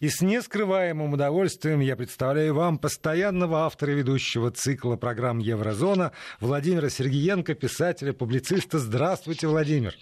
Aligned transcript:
И 0.00 0.08
с 0.08 0.20
нескрываемым 0.22 1.12
удовольствием 1.12 1.80
я 1.80 1.96
представляю 1.96 2.54
вам 2.54 2.78
постоянного 2.78 3.64
автора 3.66 3.90
ведущего 3.90 4.50
цикла 4.50 4.96
программ 4.96 5.38
«Еврозона» 5.38 6.12
Владимира 6.40 6.88
Сергеенко, 6.88 7.54
писателя, 7.54 8.12
публициста. 8.12 8.78
Здравствуйте, 8.78 9.48
Владимир. 9.48 9.94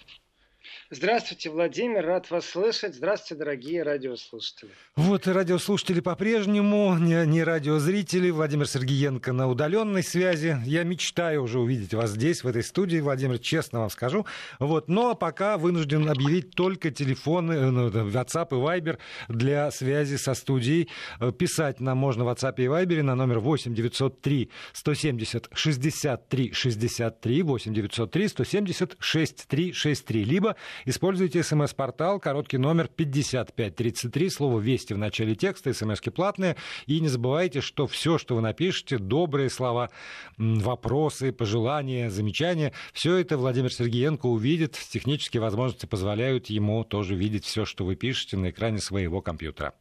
Здравствуйте, 0.88 1.50
Владимир, 1.50 2.06
рад 2.06 2.30
вас 2.30 2.46
слышать. 2.46 2.94
Здравствуйте, 2.94 3.40
дорогие 3.42 3.82
радиослушатели. 3.82 4.70
Вот 4.94 5.26
и 5.26 5.32
радиослушатели 5.32 5.98
по-прежнему, 5.98 6.96
не, 6.96 7.26
не 7.26 7.42
радиозрители. 7.42 8.30
Владимир 8.30 8.68
Сергеенко 8.68 9.32
на 9.32 9.48
удаленной 9.48 10.04
связи. 10.04 10.56
Я 10.64 10.84
мечтаю 10.84 11.42
уже 11.42 11.58
увидеть 11.58 11.92
вас 11.92 12.10
здесь, 12.10 12.44
в 12.44 12.46
этой 12.46 12.62
студии, 12.62 12.98
Владимир, 12.98 13.40
честно 13.40 13.80
вам 13.80 13.90
скажу. 13.90 14.26
Вот. 14.60 14.86
Но 14.86 15.16
пока 15.16 15.58
вынужден 15.58 16.08
объявить 16.08 16.52
только 16.52 16.92
телефоны, 16.92 17.52
э, 17.54 17.70
ну, 17.70 17.88
WhatsApp 17.88 18.50
и 18.50 18.54
Viber 18.54 18.98
для 19.28 19.72
связи 19.72 20.14
со 20.14 20.34
студией. 20.34 20.88
Э, 21.18 21.32
писать 21.32 21.80
нам 21.80 21.98
можно 21.98 22.24
в 22.24 22.28
WhatsApp 22.28 22.54
и 22.58 22.66
Viber 22.66 23.02
на 23.02 23.16
номер 23.16 23.40
8 23.40 23.74
903 23.74 24.52
170 24.72 25.48
63 25.52 26.52
63 26.52 27.42
8 27.42 27.74
903 27.74 28.28
170 28.28 28.96
63 29.00 29.72
63. 29.72 30.22
Либо 30.22 30.54
Используйте 30.84 31.42
смс-портал, 31.42 32.20
короткий 32.20 32.58
номер 32.58 32.88
5533, 32.88 34.30
слово 34.30 34.60
«Вести» 34.60 34.92
в 34.92 34.98
начале 34.98 35.34
текста, 35.34 35.72
смски 35.72 36.10
платные. 36.10 36.56
И 36.86 37.00
не 37.00 37.08
забывайте, 37.08 37.60
что 37.60 37.86
все, 37.86 38.18
что 38.18 38.36
вы 38.36 38.42
напишете, 38.42 38.98
добрые 38.98 39.50
слова, 39.50 39.90
вопросы, 40.36 41.32
пожелания, 41.32 42.10
замечания, 42.10 42.72
все 42.92 43.16
это 43.16 43.36
Владимир 43.38 43.72
Сергеенко 43.72 44.26
увидит. 44.26 44.72
Технические 44.90 45.40
возможности 45.40 45.86
позволяют 45.86 46.46
ему 46.46 46.84
тоже 46.84 47.14
видеть 47.14 47.44
все, 47.44 47.64
что 47.64 47.84
вы 47.84 47.96
пишете 47.96 48.36
на 48.36 48.50
экране 48.50 48.78
своего 48.78 49.22
компьютера. 49.22 49.74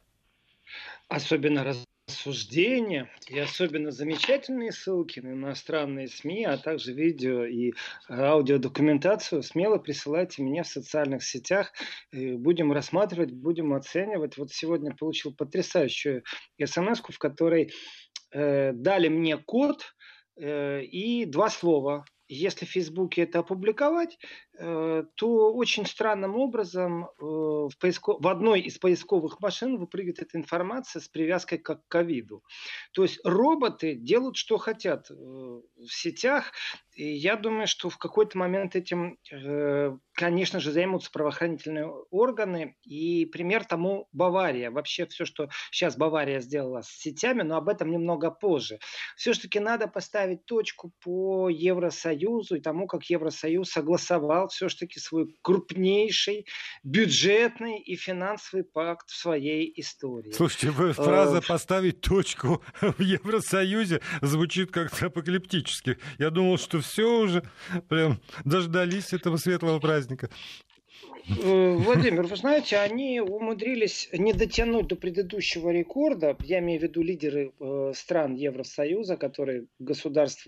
Особенно 1.08 1.62
раз 1.62 1.84
рассуждения 2.08 3.10
и 3.28 3.38
особенно 3.38 3.90
замечательные 3.90 4.70
ссылки 4.70 5.18
на 5.18 5.32
иностранные 5.32 6.06
СМИ, 6.06 6.44
а 6.44 6.56
также 6.56 6.92
видео 6.92 7.44
и 7.44 7.72
аудиодокументацию 8.08 9.42
смело 9.42 9.78
присылайте 9.78 10.42
мне 10.42 10.62
в 10.62 10.68
социальных 10.68 11.24
сетях. 11.24 11.72
Будем 12.12 12.72
рассматривать, 12.72 13.32
будем 13.32 13.74
оценивать. 13.74 14.36
Вот 14.38 14.52
сегодня 14.52 14.94
получил 14.94 15.34
потрясающую 15.34 16.22
смс 16.64 17.00
в 17.00 17.18
которой 17.18 17.72
э, 18.32 18.72
дали 18.72 19.08
мне 19.08 19.36
код 19.36 19.82
э, 20.36 20.82
и 20.82 21.24
два 21.24 21.50
слова 21.50 22.04
если 22.28 22.64
в 22.64 22.70
Фейсбуке 22.70 23.22
это 23.22 23.40
опубликовать, 23.40 24.18
э, 24.20 24.45
то 24.58 25.52
очень 25.54 25.86
странным 25.86 26.36
образом 26.36 27.04
э, 27.04 27.08
в, 27.20 27.72
поиско... 27.78 28.16
в 28.18 28.26
одной 28.26 28.60
из 28.60 28.78
поисковых 28.78 29.40
машин 29.40 29.76
выпрыгивает 29.78 30.20
эта 30.20 30.38
информация 30.38 31.00
с 31.00 31.08
привязкой 31.08 31.58
к 31.58 31.80
ковиду. 31.88 32.42
То 32.92 33.02
есть 33.02 33.20
роботы 33.24 33.94
делают, 33.94 34.36
что 34.36 34.56
хотят 34.56 35.10
э, 35.10 35.14
в 35.14 35.88
сетях, 35.88 36.52
и 36.96 37.12
я 37.12 37.36
думаю, 37.36 37.66
что 37.66 37.90
в 37.90 37.98
какой-то 37.98 38.38
момент 38.38 38.74
этим, 38.74 39.18
э, 39.30 39.96
конечно 40.14 40.60
же, 40.60 40.72
займутся 40.72 41.10
правоохранительные 41.10 41.86
органы. 42.10 42.76
И 42.84 43.26
пример 43.26 43.66
тому 43.66 44.08
Бавария. 44.12 44.70
Вообще 44.70 45.04
все, 45.04 45.26
что 45.26 45.50
сейчас 45.70 45.98
Бавария 45.98 46.40
сделала 46.40 46.80
с 46.80 46.88
сетями, 46.88 47.42
но 47.42 47.56
об 47.56 47.68
этом 47.68 47.90
немного 47.90 48.30
позже. 48.30 48.78
Все-таки 49.16 49.60
надо 49.60 49.88
поставить 49.88 50.46
точку 50.46 50.92
по 51.04 51.50
Евросоюзу 51.50 52.56
и 52.56 52.60
тому, 52.60 52.86
как 52.86 53.04
Евросоюз 53.04 53.70
согласовал 53.70 54.45
все-таки 54.52 54.98
свой 55.00 55.34
крупнейший 55.42 56.46
бюджетный 56.82 57.78
и 57.78 57.96
финансовый 57.96 58.62
пакт 58.62 59.10
в 59.10 59.16
своей 59.16 59.72
истории. 59.76 60.32
Слушайте, 60.32 60.68
э, 60.68 60.92
фраза 60.92 61.42
«поставить 61.42 62.00
точку 62.00 62.62
в 62.80 63.00
Евросоюзе» 63.00 64.00
звучит 64.22 64.70
как-то 64.70 65.06
апокалиптически. 65.06 65.98
Я 66.18 66.30
думал, 66.30 66.58
что 66.58 66.80
все 66.80 67.20
уже 67.20 67.42
прям 67.88 68.20
дождались 68.44 69.12
этого 69.12 69.36
светлого 69.36 69.78
праздника. 69.80 70.30
Э, 71.28 71.72
Владимир, 71.74 72.22
вы 72.22 72.36
знаете, 72.36 72.78
они 72.78 73.20
умудрились 73.20 74.08
не 74.12 74.32
дотянуть 74.32 74.86
до 74.86 74.96
предыдущего 74.96 75.70
рекорда. 75.70 76.36
Я 76.44 76.60
имею 76.60 76.80
в 76.80 76.82
виду 76.84 77.02
лидеры 77.02 77.52
э, 77.58 77.92
стран 77.94 78.34
Евросоюза, 78.34 79.16
которые 79.16 79.66
государств 79.78 80.46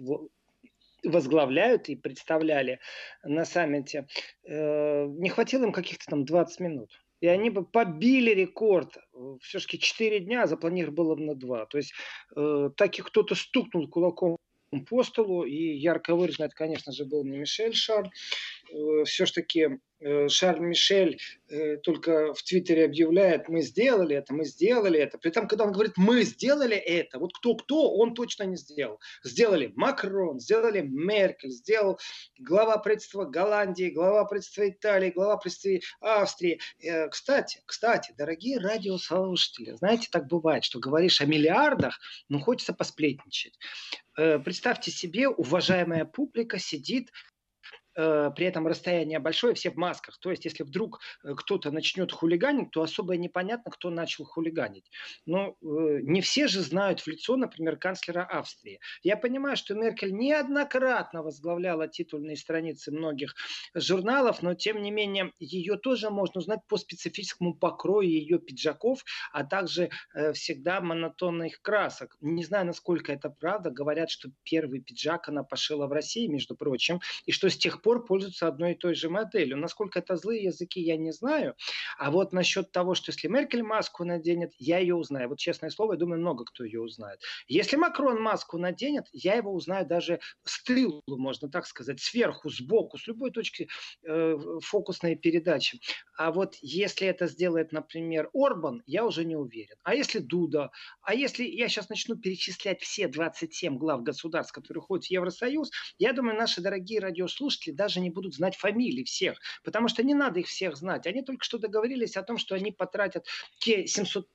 возглавляют 1.04 1.88
и 1.88 1.96
представляли 1.96 2.80
на 3.22 3.44
саммите. 3.44 4.06
Э, 4.44 5.06
не 5.06 5.28
хватило 5.28 5.64
им 5.64 5.72
каких-то 5.72 6.04
там 6.06 6.24
20 6.24 6.60
минут. 6.60 6.90
И 7.20 7.26
они 7.26 7.50
бы 7.50 7.64
побили 7.64 8.30
рекорд. 8.30 8.96
Все-таки 9.40 9.78
4 9.78 10.20
дня, 10.20 10.44
а 10.44 10.46
запланировано 10.46 10.94
было 10.94 11.16
на 11.16 11.34
2. 11.34 11.66
То 11.66 11.78
есть 11.78 11.92
э, 12.36 12.70
так 12.76 12.98
и 12.98 13.02
кто-то 13.02 13.34
стукнул 13.34 13.88
кулаком 13.88 14.36
по 14.88 15.02
столу, 15.02 15.44
и 15.44 15.74
ярко 15.76 16.14
выражено, 16.14 16.44
это, 16.44 16.54
конечно 16.54 16.92
же, 16.92 17.04
был 17.04 17.24
не 17.24 17.38
Мишель 17.38 17.74
Шар. 17.74 18.10
Э, 18.70 19.04
Все-таки 19.04 19.78
Э, 20.00 20.28
Шарль 20.28 20.60
Мишель 20.60 21.20
э, 21.48 21.76
только 21.78 22.32
в 22.32 22.42
Твиттере 22.44 22.84
объявляет, 22.84 23.48
мы 23.48 23.62
сделали 23.62 24.14
это, 24.14 24.32
мы 24.32 24.44
сделали 24.44 24.98
это. 25.00 25.18
При 25.18 25.30
этом, 25.30 25.48
когда 25.48 25.64
он 25.64 25.72
говорит, 25.72 25.94
мы 25.96 26.22
сделали 26.22 26.76
это, 26.76 27.18
вот 27.18 27.32
кто-кто, 27.36 27.94
он 27.96 28.14
точно 28.14 28.44
не 28.44 28.56
сделал. 28.56 29.00
Сделали 29.24 29.72
Макрон, 29.74 30.38
сделали 30.38 30.82
Меркель, 30.82 31.50
сделал 31.50 31.98
глава 32.38 32.78
правительства 32.78 33.24
Голландии, 33.24 33.90
глава 33.90 34.24
правительства 34.24 34.68
Италии, 34.68 35.10
глава 35.10 35.36
правительства 35.36 35.80
Австрии. 36.00 36.60
Кстати, 37.10 37.60
кстати, 37.66 38.14
дорогие 38.16 38.58
радиослушатели, 38.58 39.72
знаете, 39.72 40.08
так 40.10 40.28
бывает, 40.28 40.62
что 40.62 40.78
говоришь 40.78 41.20
о 41.20 41.26
миллиардах, 41.26 41.98
но 42.28 42.38
хочется 42.38 42.72
посплетничать. 42.72 43.58
Представьте 44.14 44.90
себе, 44.90 45.28
уважаемая 45.28 46.04
публика 46.04 46.58
сидит 46.58 47.10
при 47.98 48.46
этом 48.46 48.68
расстояние 48.68 49.18
большое, 49.18 49.54
все 49.54 49.72
в 49.72 49.76
масках. 49.76 50.18
То 50.18 50.30
есть, 50.30 50.44
если 50.44 50.62
вдруг 50.62 51.00
э, 51.24 51.34
кто-то 51.36 51.72
начнет 51.72 52.12
хулиганить, 52.12 52.70
то 52.70 52.82
особо 52.82 53.16
непонятно, 53.16 53.72
кто 53.72 53.90
начал 53.90 54.24
хулиганить. 54.24 54.88
Но 55.26 55.48
э, 55.48 55.54
не 56.02 56.20
все 56.20 56.46
же 56.46 56.60
знают 56.60 57.00
в 57.00 57.08
лицо, 57.08 57.36
например, 57.36 57.76
канцлера 57.76 58.24
Австрии. 58.24 58.78
Я 59.02 59.16
понимаю, 59.16 59.56
что 59.56 59.74
Меркель 59.74 60.12
неоднократно 60.12 61.24
возглавляла 61.24 61.88
титульные 61.88 62.36
страницы 62.36 62.92
многих 62.92 63.34
журналов, 63.74 64.42
но 64.42 64.54
тем 64.54 64.80
не 64.80 64.92
менее 64.92 65.32
ее 65.40 65.76
тоже 65.76 66.10
можно 66.10 66.38
узнать 66.38 66.60
по 66.68 66.76
специфическому 66.76 67.54
покрою 67.54 68.08
ее 68.08 68.38
пиджаков, 68.38 69.02
а 69.32 69.42
также 69.42 69.90
всегда 70.34 70.80
монотонных 70.80 71.60
красок. 71.62 72.16
Не 72.20 72.44
знаю, 72.44 72.66
насколько 72.66 73.12
это 73.12 73.28
правда. 73.28 73.70
Говорят, 73.70 74.10
что 74.10 74.30
первый 74.44 74.80
пиджак 74.82 75.28
она 75.28 75.42
пошила 75.42 75.88
в 75.88 75.92
России, 75.92 76.28
между 76.28 76.54
прочим, 76.54 77.00
и 77.26 77.32
что 77.32 77.50
с 77.50 77.56
тех 77.56 77.82
пор 77.82 77.87
пор 77.88 78.04
пользуются 78.04 78.46
одной 78.46 78.72
и 78.72 78.74
той 78.74 78.94
же 78.94 79.08
моделью. 79.08 79.56
Насколько 79.56 80.00
это 80.00 80.16
злые 80.16 80.42
языки, 80.42 80.78
я 80.78 80.98
не 80.98 81.10
знаю. 81.10 81.54
А 81.96 82.10
вот 82.10 82.34
насчет 82.34 82.70
того, 82.70 82.94
что 82.94 83.12
если 83.12 83.28
Меркель 83.28 83.62
маску 83.62 84.04
наденет, 84.04 84.52
я 84.58 84.76
ее 84.76 84.94
узнаю. 84.94 85.30
Вот 85.30 85.38
честное 85.38 85.70
слово, 85.70 85.94
я 85.94 85.98
думаю, 85.98 86.20
много 86.20 86.44
кто 86.44 86.64
ее 86.64 86.82
узнает. 86.82 87.22
Если 87.46 87.76
Макрон 87.76 88.20
маску 88.20 88.58
наденет, 88.58 89.06
я 89.12 89.36
его 89.36 89.54
узнаю 89.54 89.86
даже 89.86 90.20
с 90.44 90.62
тылу, 90.64 91.02
можно 91.06 91.48
так 91.48 91.66
сказать, 91.66 91.98
сверху, 91.98 92.50
сбоку, 92.50 92.98
с 92.98 93.06
любой 93.06 93.30
точки 93.30 93.68
э, 94.06 94.36
фокусной 94.60 95.16
передачи. 95.16 95.80
А 96.18 96.30
вот 96.30 96.56
если 96.60 97.06
это 97.06 97.26
сделает, 97.26 97.72
например, 97.72 98.28
Орбан, 98.34 98.82
я 98.84 99.06
уже 99.06 99.24
не 99.24 99.36
уверен. 99.36 99.76
А 99.82 99.94
если 99.94 100.18
Дуда? 100.18 100.70
А 101.00 101.14
если 101.14 101.44
я 101.44 101.68
сейчас 101.68 101.88
начну 101.88 102.16
перечислять 102.16 102.82
все 102.82 103.08
27 103.08 103.78
глав 103.78 104.02
государств, 104.02 104.52
которые 104.52 104.82
входят 104.82 105.06
в 105.06 105.10
Евросоюз, 105.10 105.70
я 105.96 106.12
думаю, 106.12 106.36
наши 106.36 106.60
дорогие 106.60 107.00
радиослушатели 107.00 107.77
даже 107.78 108.00
не 108.00 108.10
будут 108.10 108.34
знать 108.34 108.56
фамилии 108.56 109.04
всех, 109.04 109.38
потому 109.64 109.88
что 109.88 110.02
не 110.02 110.14
надо 110.14 110.40
их 110.40 110.48
всех 110.48 110.76
знать. 110.76 111.06
Они 111.06 111.22
только 111.22 111.44
что 111.44 111.58
договорились 111.58 112.16
о 112.16 112.22
том, 112.22 112.36
что 112.36 112.54
они 112.54 112.72
потратят 112.72 113.24
те 113.58 113.86
700 113.86 114.28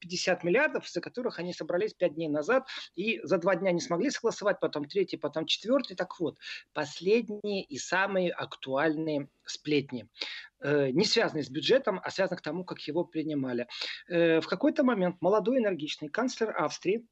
50 0.00 0.44
миллиардов, 0.44 0.88
за 0.88 1.00
которых 1.00 1.38
они 1.38 1.52
собрались 1.52 1.94
5 1.94 2.14
дней 2.14 2.28
назад, 2.28 2.66
и 2.94 3.20
за 3.22 3.38
два 3.38 3.56
дня 3.56 3.72
не 3.72 3.80
смогли 3.80 4.10
согласовать, 4.10 4.60
потом 4.60 4.84
третий, 4.84 5.16
потом 5.16 5.46
четвертый. 5.46 5.96
Так 5.96 6.18
вот, 6.20 6.38
последние 6.72 7.64
и 7.64 7.78
самые 7.78 8.30
актуальные 8.30 9.28
сплетни 9.44 10.08
э, 10.60 10.90
не 10.90 11.04
связанные 11.04 11.44
с 11.44 11.50
бюджетом, 11.50 12.00
а 12.02 12.10
связанные 12.10 12.38
к 12.38 12.42
тому, 12.42 12.64
как 12.64 12.80
его 12.80 13.04
принимали. 13.04 13.66
Э, 14.08 14.40
в 14.40 14.46
какой-то 14.46 14.84
момент 14.84 15.16
молодой 15.20 15.58
энергичный 15.58 16.08
канцлер 16.08 16.54
Австрии 16.56 17.06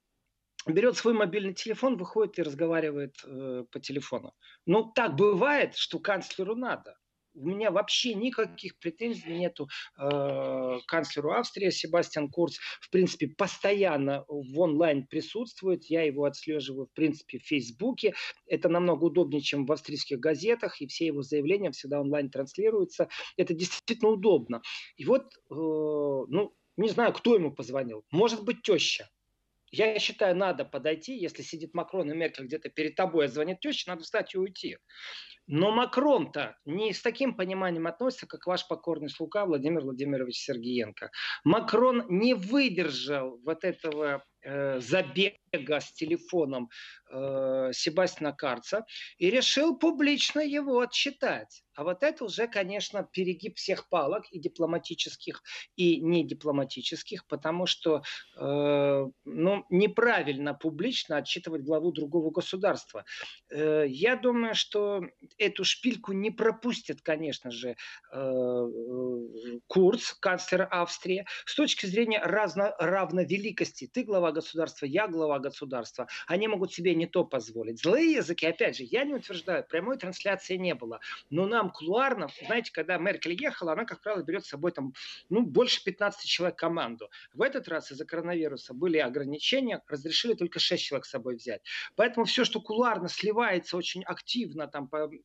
берет 0.66 0.96
свой 0.96 1.14
мобильный 1.14 1.54
телефон, 1.54 1.96
выходит 1.96 2.38
и 2.38 2.42
разговаривает 2.42 3.16
э, 3.24 3.64
по 3.70 3.80
телефону. 3.80 4.34
Ну, 4.66 4.92
так 4.94 5.14
бывает, 5.14 5.76
что 5.76 5.98
канцлеру 5.98 6.56
надо. 6.56 6.96
У 7.38 7.46
меня 7.46 7.70
вообще 7.70 8.14
никаких 8.14 8.78
претензий 8.78 9.28
нету 9.28 9.68
э, 9.98 10.78
канцлеру 10.86 11.32
Австрии. 11.32 11.68
Себастьян 11.68 12.30
Курц, 12.30 12.56
в 12.80 12.88
принципе, 12.90 13.28
постоянно 13.28 14.24
в 14.26 14.58
онлайн 14.58 15.06
присутствует. 15.06 15.84
Я 15.84 16.02
его 16.02 16.24
отслеживаю, 16.24 16.86
в 16.86 16.92
принципе, 16.94 17.38
в 17.38 17.42
Фейсбуке. 17.42 18.14
Это 18.46 18.70
намного 18.70 19.04
удобнее, 19.04 19.42
чем 19.42 19.66
в 19.66 19.72
австрийских 19.72 20.18
газетах. 20.18 20.80
И 20.80 20.86
все 20.86 21.06
его 21.06 21.22
заявления 21.22 21.70
всегда 21.72 22.00
онлайн 22.00 22.30
транслируются. 22.30 23.08
Это 23.36 23.52
действительно 23.52 24.12
удобно. 24.12 24.62
И 24.96 25.04
вот, 25.04 25.24
э, 25.24 25.54
ну, 25.54 26.54
Не 26.78 26.88
знаю, 26.90 27.12
кто 27.12 27.34
ему 27.34 27.52
позвонил. 27.52 28.04
Может 28.10 28.44
быть, 28.44 28.62
теща. 28.62 29.08
Я 29.70 29.98
считаю, 29.98 30.36
надо 30.36 30.64
подойти, 30.64 31.16
если 31.16 31.42
сидит 31.42 31.74
Макрон 31.74 32.10
и 32.10 32.14
Меркель 32.14 32.46
где-то 32.46 32.68
перед 32.70 32.94
тобой, 32.94 33.26
а 33.26 33.28
звонит 33.28 33.60
теща, 33.60 33.90
надо 33.90 34.04
встать 34.04 34.34
и 34.34 34.38
уйти. 34.38 34.78
Но 35.46 35.70
Макрон-то 35.70 36.56
не 36.64 36.92
с 36.92 37.02
таким 37.02 37.34
пониманием 37.36 37.86
относится, 37.86 38.26
как 38.26 38.46
ваш 38.46 38.66
покорный 38.66 39.08
слуга 39.08 39.44
Владимир 39.46 39.82
Владимирович 39.82 40.38
Сергеенко. 40.38 41.10
Макрон 41.44 42.04
не 42.08 42.34
выдержал 42.34 43.38
вот 43.44 43.62
этого 43.64 44.24
э, 44.42 44.80
забега 44.80 45.80
с 45.80 45.92
телефоном 45.92 46.68
э, 47.10 47.70
Себастьяна 47.72 48.32
Карца 48.32 48.84
и 49.18 49.30
решил 49.30 49.78
публично 49.78 50.40
его 50.40 50.80
отчитать. 50.80 51.62
А 51.76 51.84
вот 51.84 52.02
это 52.02 52.24
уже, 52.24 52.48
конечно, 52.48 53.06
перегиб 53.12 53.56
всех 53.56 53.88
палок 53.88 54.24
и 54.30 54.40
дипломатических, 54.40 55.42
и 55.76 56.00
недипломатических, 56.00 57.26
потому 57.26 57.66
что 57.66 58.02
э, 58.38 59.06
ну, 59.24 59.64
неправильно 59.68 60.54
публично 60.54 61.18
отчитывать 61.18 61.62
главу 61.62 61.92
другого 61.92 62.30
государства. 62.30 63.04
Э, 63.50 63.84
я 63.86 64.16
думаю, 64.16 64.54
что 64.54 65.02
эту 65.38 65.64
шпильку 65.64 66.12
не 66.12 66.30
пропустит, 66.30 67.02
конечно 67.02 67.50
же, 67.50 67.76
э, 68.12 68.66
Курц, 69.66 70.12
канцлер 70.14 70.68
Австрии, 70.70 71.26
с 71.44 71.54
точки 71.54 71.86
зрения 71.86 72.20
разно, 72.22 72.74
равновеликости. 72.78 73.88
Ты 73.92 74.04
глава 74.04 74.32
государства, 74.32 74.86
я 74.86 75.08
глава 75.08 75.38
государства. 75.38 76.08
Они 76.26 76.48
могут 76.48 76.72
себе 76.72 76.94
не 76.94 77.06
то 77.06 77.24
позволить. 77.24 77.80
Злые 77.80 78.12
языки, 78.12 78.46
опять 78.46 78.76
же, 78.76 78.84
я 78.84 79.04
не 79.04 79.14
утверждаю, 79.14 79.64
прямой 79.64 79.98
трансляции 79.98 80.56
не 80.56 80.74
было. 80.74 81.00
Но 81.30 81.46
нам 81.46 81.70
кулуарно, 81.70 82.28
знаете, 82.46 82.72
когда 82.72 82.98
Меркель 82.98 83.40
ехала, 83.40 83.72
она, 83.72 83.84
как 83.84 84.02
правило, 84.02 84.22
берет 84.22 84.44
с 84.44 84.48
собой 84.48 84.72
там, 84.72 84.92
ну, 85.28 85.42
больше 85.42 85.82
15 85.84 86.28
человек 86.28 86.58
команду. 86.58 87.10
В 87.32 87.42
этот 87.42 87.68
раз 87.68 87.92
из-за 87.92 88.04
коронавируса 88.04 88.74
были 88.74 88.98
ограничения, 88.98 89.82
разрешили 89.88 90.34
только 90.34 90.58
6 90.58 90.82
человек 90.82 91.06
с 91.06 91.10
собой 91.10 91.36
взять. 91.36 91.62
Поэтому 91.96 92.26
все, 92.26 92.44
что 92.44 92.60
кулуарно 92.60 93.08
сливается 93.08 93.76
очень 93.76 94.02
активно 94.04 94.66
там 94.66 94.88
по 94.88 95.06
э, 95.06 95.18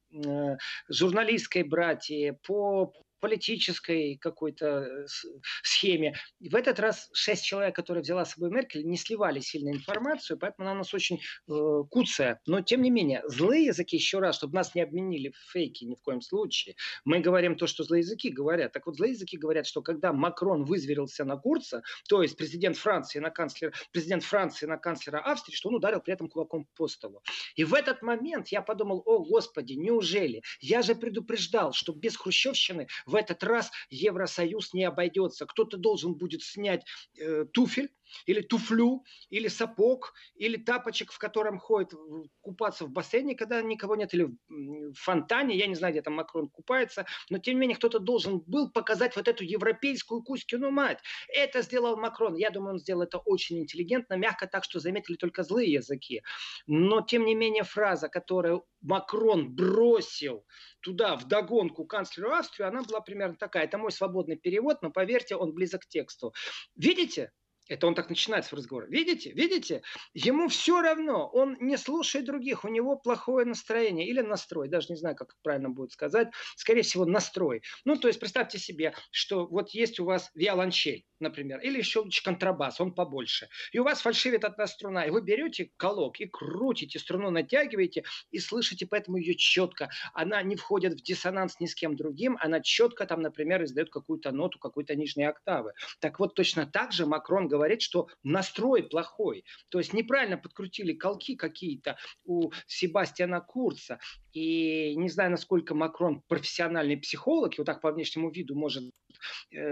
журналистской 0.90 1.64
братье, 1.64 2.38
по 2.46 2.94
политической 3.22 4.18
какой-то 4.18 4.66
э, 4.66 5.06
схеме. 5.64 6.16
В 6.40 6.56
этот 6.56 6.80
раз 6.80 7.10
шесть 7.14 7.46
человек, 7.46 7.76
которые 7.76 8.04
взяла 8.04 8.26
с 8.26 8.34
собой 8.34 8.50
Меркель, 8.50 8.86
не 8.86 8.98
сливали 8.98 9.40
сильно 9.40 9.70
информацию, 9.70 10.38
поэтому 10.38 10.68
она 10.68 10.76
у 10.76 10.80
нас 10.80 10.94
очень 10.94 11.22
э, 11.48 11.84
куцая. 11.90 12.42
Но, 12.46 12.62
тем 12.62 12.82
не 12.82 12.90
менее, 12.90 13.24
злые 13.28 13.66
языки, 13.66 13.96
еще 13.96 14.20
раз, 14.20 14.36
чтобы 14.36 14.56
нас 14.56 14.76
не 14.76 14.82
обменили 14.82 15.30
в 15.30 15.52
фейки 15.52 15.86
ни 15.86 15.96
в 15.96 16.02
коем 16.02 16.22
случае. 16.22 16.76
Мы 17.06 17.20
говорим 17.20 17.56
то, 17.56 17.68
что 17.68 17.84
злые 17.84 18.02
языки 18.02 18.30
говорят. 18.30 18.74
Так 18.74 18.88
вот, 18.88 18.98
злые 18.98 19.14
языки 19.14 19.38
говорят, 19.38 19.68
что 19.68 19.82
когда 19.82 20.12
Макрон 20.12 20.66
вызверился 20.66 21.24
на 21.24 21.38
Курца, 21.38 21.84
то 22.10 22.22
есть 22.22 22.36
президент 22.36 22.78
Франции 22.78 23.20
на 23.20 23.30
канцлера, 23.30 23.74
президент 23.92 24.24
Франции 24.24 24.66
на 24.66 24.78
канцлера 24.78 25.20
Австрии, 25.20 25.56
что 25.56 25.70
он 25.70 25.76
ударил 25.76 26.02
при 26.02 26.14
этом 26.14 26.28
кулаком 26.28 26.68
по 26.76 26.88
столу. 26.88 27.22
И 27.56 27.64
в 27.64 27.74
этот 27.74 28.02
момент 28.02 28.48
я 28.50 28.62
подумал, 28.62 29.04
о, 29.06 29.20
господи, 29.20 29.74
неужели? 29.74 30.42
Я 30.60 30.82
же 30.82 30.96
предупреждал, 30.96 31.74
что 31.74 31.94
без 31.94 32.18
хрущевщины 32.18 32.88
в 33.12 33.16
этот 33.16 33.44
раз 33.44 33.72
Евросоюз 33.90 34.74
не 34.74 34.86
обойдется. 34.86 35.46
Кто-то 35.46 35.78
должен 35.78 36.16
будет 36.16 36.42
снять 36.42 36.86
э, 37.18 37.46
туфель, 37.52 37.92
или 38.26 38.42
туфлю, 38.42 39.04
или 39.30 39.48
сапог, 39.48 40.14
или 40.36 40.58
тапочек, 40.58 41.12
в 41.12 41.18
котором 41.18 41.60
ходит 41.60 41.94
купаться 42.42 42.86
в 42.86 42.90
бассейне, 42.90 43.36
когда 43.36 43.62
никого 43.62 43.96
нет, 43.96 44.14
или 44.14 44.30
в 44.48 44.94
фонтане, 44.94 45.56
я 45.56 45.68
не 45.68 45.76
знаю, 45.76 45.94
где 45.94 46.02
там 46.02 46.14
Макрон 46.14 46.50
купается, 46.50 47.06
но 47.30 47.38
тем 47.38 47.56
не 47.56 47.62
менее 47.62 47.78
кто-то 47.78 48.00
должен 48.00 48.40
был 48.40 48.72
показать 48.72 49.16
вот 49.16 49.28
эту 49.28 49.44
европейскую 49.44 50.24
Кузькину 50.24 50.72
мать. 50.72 51.00
Это 51.28 51.62
сделал 51.62 51.98
Макрон. 51.98 52.36
Я 52.36 52.50
думаю, 52.50 52.74
он 52.74 52.80
сделал 52.80 53.04
это 53.04 53.18
очень 53.18 53.60
интеллигентно, 53.60 54.16
мягко 54.16 54.48
так, 54.48 54.64
что 54.64 54.80
заметили 54.80 55.16
только 55.16 55.44
злые 55.44 55.72
языки. 55.72 56.24
Но 56.68 57.02
тем 57.02 57.26
не 57.26 57.36
менее 57.36 57.64
фраза, 57.64 58.10
которую 58.10 58.66
Макрон 58.82 59.54
бросил 59.54 60.46
туда, 60.82 61.16
в 61.16 61.28
догонку 61.28 61.86
канцлеру 61.86 62.32
Австрии, 62.32 62.66
она 62.66 62.82
была 62.84 63.02
примерно 63.02 63.36
такая. 63.36 63.66
Это 63.66 63.78
мой 63.78 63.92
свободный 63.92 64.38
перевод, 64.38 64.82
но 64.82 64.92
поверьте, 64.92 65.36
он 65.36 65.54
близок 65.54 65.82
к 65.82 65.88
тексту. 65.88 66.34
Видите? 66.76 67.32
Это 67.72 67.88
он 67.88 67.96
так 67.96 68.10
начинает 68.10 68.44
свой 68.44 68.60
разговор. 68.60 68.88
Видите? 68.90 69.32
Видите? 69.32 69.82
Ему 70.14 70.50
все 70.50 70.82
равно. 70.82 71.30
Он 71.30 71.56
не 71.62 71.78
слушает 71.78 72.26
других. 72.26 72.66
У 72.66 72.68
него 72.68 72.98
плохое 72.98 73.46
настроение. 73.46 74.06
Или 74.10 74.20
настрой. 74.20 74.68
Даже 74.68 74.88
не 74.90 74.98
знаю, 74.98 75.16
как 75.16 75.38
правильно 75.42 75.70
будет 75.70 75.94
сказать. 75.94 76.28
Скорее 76.58 76.82
всего, 76.82 77.06
настрой. 77.06 77.64
Ну, 77.86 77.96
то 77.96 78.10
есть, 78.10 78.20
представьте 78.20 78.60
себе, 78.60 78.94
что 79.10 79.48
вот 79.48 79.70
есть 79.70 80.02
у 80.02 80.06
вас 80.06 80.32
виолончель, 80.36 81.06
например, 81.22 81.62
или 81.62 81.78
еще 81.78 82.00
лучше 82.00 82.22
контрабас, 82.22 82.82
он 82.82 82.94
побольше. 82.94 83.48
И 83.72 83.80
у 83.80 83.86
вас 83.86 84.02
фальшивит 84.02 84.44
одна 84.44 84.68
струна. 84.68 85.06
И 85.06 85.10
вы 85.10 85.22
берете 85.22 85.72
колок 85.78 86.20
и 86.20 86.26
крутите, 86.26 87.00
струну 87.00 87.30
натягиваете 87.30 88.04
и 88.32 88.40
слышите 88.40 88.86
поэтому 88.86 89.16
ее 89.16 89.36
четко. 89.36 89.90
Она 90.14 90.42
не 90.42 90.58
входит 90.58 90.94
в 90.96 91.02
диссонанс 91.02 91.62
ни 91.62 91.68
с 91.68 91.74
кем 91.74 91.96
другим. 91.96 92.38
Она 92.42 92.60
четко 92.60 93.06
там, 93.06 93.22
например, 93.22 93.64
издает 93.64 93.90
какую-то 93.90 94.32
ноту, 94.32 94.60
какой-то 94.60 94.94
нижней 94.96 95.24
октавы. 95.24 95.72
Так 96.02 96.20
вот, 96.20 96.36
точно 96.36 96.66
так 96.66 96.92
же 96.92 97.06
Макрон 97.06 97.48
говорит, 97.48 97.61
что 97.82 98.08
настрой 98.24 98.84
плохой. 98.84 99.46
То 99.70 99.80
есть 99.80 99.94
неправильно 99.94 100.38
подкрутили 100.38 100.94
колки 100.94 101.36
какие-то 101.36 101.98
у 102.24 102.52
Себастьяна 102.68 103.42
Курца. 103.42 104.00
И 104.34 104.96
не 104.96 105.10
знаю, 105.10 105.32
насколько 105.32 105.76
Макрон 105.76 106.22
профессиональный 106.28 106.98
психолог, 106.98 107.54
и 107.54 107.58
вот 107.58 107.66
так 107.66 107.82
по 107.82 107.92
внешнему 107.92 108.32
виду 108.32 108.56
может 108.56 108.92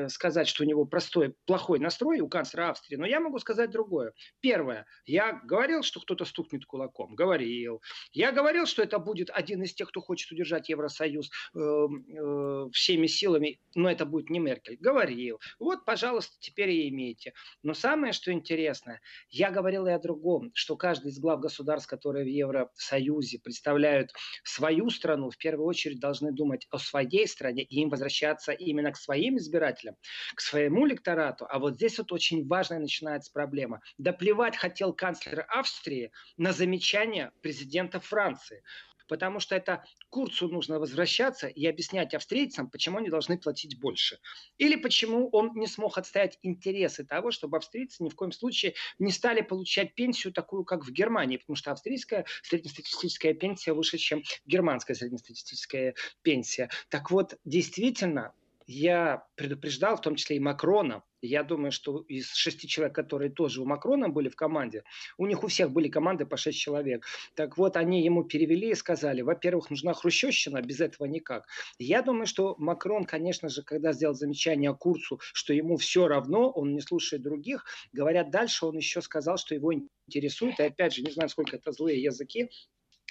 сказать, 0.08 0.48
что 0.48 0.64
у 0.64 0.68
него 0.68 0.86
простой, 0.86 1.36
плохой 1.46 1.80
настрой 1.80 2.20
у 2.20 2.28
канцлера 2.28 2.70
Австрии, 2.70 2.98
но 2.98 3.06
я 3.06 3.20
могу 3.20 3.40
сказать 3.40 3.72
другое. 3.72 4.14
Первое, 4.40 4.86
я 5.06 5.34
говорил, 5.44 5.84
что 5.84 6.00
кто-то 6.00 6.26
стукнет 6.26 6.66
кулаком, 6.66 7.16
говорил. 7.16 7.82
Я 8.12 8.32
говорил, 8.32 8.66
что 8.66 8.82
это 8.82 9.00
будет 9.00 9.30
один 9.32 9.64
из 9.64 9.74
тех, 9.74 9.90
кто 9.90 10.02
хочет 10.02 10.32
удержать 10.32 10.70
Евросоюз 10.70 11.30
э, 11.56 11.60
э, 11.60 12.66
всеми 12.72 13.08
силами, 13.08 13.60
но 13.76 13.90
это 13.90 14.06
будет 14.06 14.30
не 14.30 14.40
Меркель. 14.40 14.78
Говорил. 14.80 15.40
Вот, 15.60 15.86
пожалуйста, 15.86 16.36
теперь 16.40 16.70
и 16.70 16.90
имейте. 16.90 17.34
Но 17.64 17.74
самое, 17.74 18.14
что 18.14 18.32
интересно, 18.32 19.00
я 19.30 19.52
говорил 19.52 19.88
и 19.88 19.92
о 19.92 20.00
другом, 20.00 20.52
что 20.54 20.76
каждый 20.78 21.12
из 21.12 21.20
глав 21.20 21.40
государств, 21.40 21.90
которые 21.90 22.26
в 22.26 22.28
Евросоюзе 22.28 23.40
представляют 23.40 24.12
свою 24.44 24.90
страну, 24.90 25.30
в 25.30 25.38
первую 25.38 25.68
очередь 25.68 26.00
должны 26.00 26.32
думать 26.32 26.68
о 26.70 26.78
своей 26.78 27.28
стране 27.28 27.64
и 27.64 27.82
им 27.82 27.90
возвращаться 27.90 28.52
именно 28.52 28.92
к 28.92 28.98
своим 28.98 29.39
избирателям, 29.40 29.96
к 30.36 30.42
своему 30.42 30.88
электорату. 30.88 31.48
А 31.50 31.60
вот 31.60 31.76
здесь 31.76 31.98
вот 31.98 32.12
очень 32.12 32.48
важная 32.48 32.80
начинается 32.80 33.32
проблема. 33.32 33.82
Да 33.98 34.14
плевать 34.14 34.56
хотел 34.56 34.94
канцлер 34.94 35.46
Австрии 35.50 36.12
на 36.38 36.54
замечания 36.54 37.32
президента 37.42 38.00
Франции 38.00 38.64
потому 39.10 39.42
что 39.42 39.56
это 39.56 39.84
Курцу 40.10 40.48
нужно 40.48 40.80
возвращаться 40.80 41.48
и 41.48 41.66
объяснять 41.66 42.14
австрийцам, 42.14 42.70
почему 42.70 43.00
они 43.00 43.10
должны 43.10 43.38
платить 43.38 43.80
больше. 43.80 44.20
Или 44.58 44.76
почему 44.76 45.30
он 45.30 45.52
не 45.56 45.68
смог 45.68 45.98
отстоять 45.98 46.38
интересы 46.44 47.04
того, 47.04 47.32
чтобы 47.32 47.58
австрийцы 47.58 48.04
ни 48.04 48.10
в 48.10 48.16
коем 48.16 48.32
случае 48.32 48.76
не 49.00 49.12
стали 49.12 49.42
получать 49.42 49.96
пенсию 49.96 50.32
такую, 50.32 50.64
как 50.64 50.86
в 50.86 50.92
Германии, 50.92 51.38
потому 51.38 51.56
что 51.56 51.72
австрийская 51.72 52.26
среднестатистическая 52.44 53.34
пенсия 53.34 53.74
выше, 53.74 53.98
чем 53.98 54.24
германская 54.46 54.96
среднестатистическая 54.96 55.96
пенсия. 56.22 56.70
Так 56.90 57.12
вот, 57.12 57.36
действительно, 57.44 58.34
я 58.72 59.24
предупреждал, 59.34 59.98
в 59.98 60.02
том 60.02 60.14
числе 60.14 60.36
и 60.36 60.40
Макрона, 60.40 61.02
я 61.24 61.42
думаю, 61.42 61.72
что 61.72 62.02
из 62.02 62.32
шести 62.36 62.68
человек, 62.68 62.96
которые 62.96 63.32
тоже 63.32 63.64
у 63.64 63.66
Макрона 63.66 64.10
были 64.10 64.30
в 64.30 64.36
команде, 64.36 64.84
у 65.18 65.26
них 65.26 65.44
у 65.44 65.48
всех 65.48 65.72
были 65.72 65.88
команды 65.88 66.28
по 66.28 66.38
шесть 66.38 66.60
человек. 66.60 67.04
Так 67.34 67.58
вот, 67.58 67.78
они 67.78 68.04
ему 68.04 68.24
перевели 68.24 68.70
и 68.70 68.76
сказали, 68.76 69.22
во-первых, 69.22 69.72
нужна 69.72 69.94
хрущевщина, 69.94 70.62
без 70.62 70.82
этого 70.82 71.08
никак. 71.08 71.48
Я 71.80 72.04
думаю, 72.04 72.28
что 72.28 72.56
Макрон, 72.60 73.06
конечно 73.06 73.50
же, 73.50 73.64
когда 73.64 73.92
сделал 73.92 74.14
замечание 74.14 74.76
Курцу, 74.76 75.20
что 75.34 75.52
ему 75.52 75.78
все 75.78 76.08
равно, 76.08 76.52
он 76.52 76.76
не 76.76 76.82
слушает 76.82 77.24
других, 77.24 77.66
говорят 77.92 78.30
дальше, 78.30 78.68
он 78.68 78.78
еще 78.78 79.02
сказал, 79.02 79.40
что 79.40 79.56
его 79.56 79.74
интересует, 79.74 80.60
и 80.60 80.64
опять 80.64 80.94
же, 80.94 81.02
не 81.02 81.10
знаю, 81.10 81.30
сколько 81.30 81.56
это 81.56 81.72
злые 81.72 82.04
языки, 82.04 82.52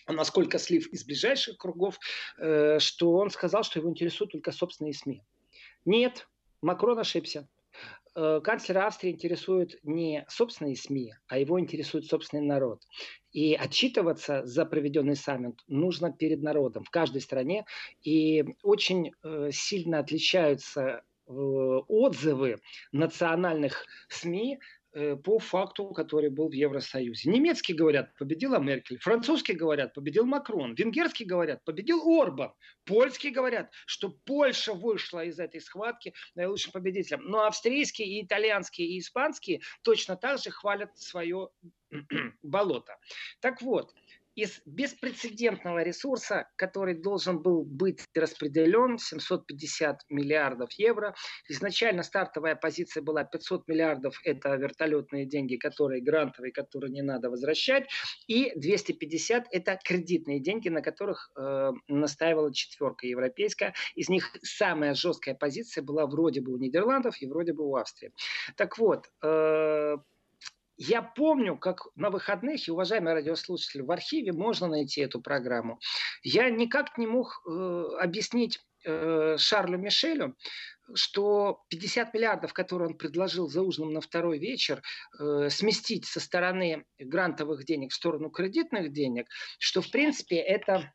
а 0.06 0.12
насколько 0.12 0.60
слив 0.60 0.86
из 0.92 1.04
ближайших 1.04 1.58
кругов, 1.58 1.98
э, 2.38 2.78
что 2.78 3.14
он 3.14 3.30
сказал, 3.30 3.64
что 3.64 3.80
его 3.80 3.90
интересуют 3.90 4.30
только 4.30 4.52
собственные 4.52 4.94
СМИ. 4.94 5.20
Нет, 5.88 6.28
Макрон 6.60 6.98
ошибся. 6.98 7.48
Э, 8.14 8.42
канцлера 8.44 8.88
Австрии 8.88 9.10
интересует 9.10 9.78
не 9.84 10.26
собственные 10.28 10.76
СМИ, 10.76 11.14
а 11.28 11.38
его 11.38 11.58
интересует 11.58 12.04
собственный 12.04 12.42
народ. 12.42 12.82
И 13.32 13.54
отчитываться 13.54 14.44
за 14.44 14.66
проведенный 14.66 15.16
саммит 15.16 15.54
нужно 15.66 16.12
перед 16.12 16.42
народом 16.42 16.84
в 16.84 16.90
каждой 16.90 17.22
стране. 17.22 17.64
И 18.02 18.44
очень 18.62 19.12
э, 19.22 19.48
сильно 19.50 20.00
отличаются 20.00 20.82
э, 21.26 21.32
отзывы 21.32 22.58
национальных 22.92 23.86
СМИ 24.10 24.58
по 25.24 25.38
факту, 25.38 25.90
который 25.90 26.30
был 26.30 26.48
в 26.48 26.52
Евросоюзе. 26.52 27.30
Немецкие 27.30 27.76
говорят, 27.76 28.14
победила 28.16 28.58
Меркель. 28.58 28.98
Французские 28.98 29.56
говорят, 29.56 29.94
победил 29.94 30.24
Макрон. 30.24 30.74
Венгерские 30.74 31.28
говорят, 31.28 31.64
победил 31.64 32.00
Орбан. 32.08 32.52
Польские 32.84 33.32
говорят, 33.32 33.70
что 33.86 34.08
Польша 34.24 34.72
вышла 34.72 35.24
из 35.24 35.38
этой 35.38 35.60
схватки 35.60 36.14
наилучшим 36.34 36.72
победителем. 36.72 37.24
Но 37.24 37.44
австрийские, 37.44 38.08
и 38.08 38.24
итальянские, 38.24 38.88
и 38.88 38.98
испанские 38.98 39.60
точно 39.82 40.16
так 40.16 40.38
же 40.38 40.50
хвалят 40.50 40.96
свое 40.98 41.50
болото. 42.42 42.96
Так 43.40 43.60
вот, 43.60 43.92
из 44.38 44.60
беспрецедентного 44.66 45.82
ресурса, 45.82 46.48
который 46.54 46.94
должен 46.94 47.42
был 47.42 47.64
быть 47.64 48.04
распределен, 48.14 48.96
750 48.96 50.02
миллиардов 50.10 50.70
евро. 50.74 51.12
Изначально 51.48 52.04
стартовая 52.04 52.54
позиция 52.54 53.02
была 53.02 53.24
500 53.24 53.66
миллиардов, 53.66 54.20
это 54.22 54.54
вертолетные 54.54 55.26
деньги, 55.26 55.56
которые 55.56 56.00
грантовые, 56.04 56.52
которые 56.52 56.92
не 56.92 57.02
надо 57.02 57.30
возвращать, 57.30 57.88
и 58.28 58.52
250 58.54 59.48
это 59.50 59.76
кредитные 59.84 60.38
деньги, 60.38 60.68
на 60.68 60.82
которых 60.82 61.32
э, 61.36 61.72
настаивала 61.88 62.54
четверка 62.54 63.08
европейская. 63.08 63.74
Из 63.96 64.08
них 64.08 64.30
самая 64.42 64.94
жесткая 64.94 65.34
позиция 65.34 65.82
была 65.82 66.06
вроде 66.06 66.42
бы 66.42 66.52
у 66.52 66.58
Нидерландов 66.58 67.20
и 67.20 67.26
вроде 67.26 67.54
бы 67.54 67.64
у 67.64 67.74
Австрии. 67.74 68.12
Так 68.56 68.78
вот, 68.78 69.06
э, 69.20 69.96
я 70.78 71.02
помню, 71.02 71.58
как 71.58 71.88
на 71.96 72.08
выходных, 72.10 72.66
и, 72.66 72.70
уважаемые 72.70 73.14
радиослушатели, 73.14 73.82
в 73.82 73.90
архиве 73.90 74.32
можно 74.32 74.68
найти 74.68 75.00
эту 75.00 75.20
программу. 75.20 75.80
Я 76.22 76.48
никак 76.50 76.96
не 76.96 77.06
мог 77.06 77.42
э, 77.46 77.84
объяснить 78.00 78.60
э, 78.84 79.36
Шарлю 79.38 79.76
Мишелю, 79.76 80.36
что 80.94 81.64
50 81.68 82.14
миллиардов, 82.14 82.52
которые 82.52 82.90
он 82.90 82.96
предложил 82.96 83.48
за 83.48 83.62
ужином 83.62 83.92
на 83.92 84.00
второй 84.00 84.38
вечер, 84.38 84.80
э, 85.18 85.48
сместить 85.50 86.06
со 86.06 86.20
стороны 86.20 86.84
грантовых 86.98 87.64
денег 87.64 87.90
в 87.90 87.96
сторону 87.96 88.30
кредитных 88.30 88.92
денег, 88.92 89.26
что, 89.58 89.82
в 89.82 89.90
принципе, 89.90 90.36
это 90.36 90.94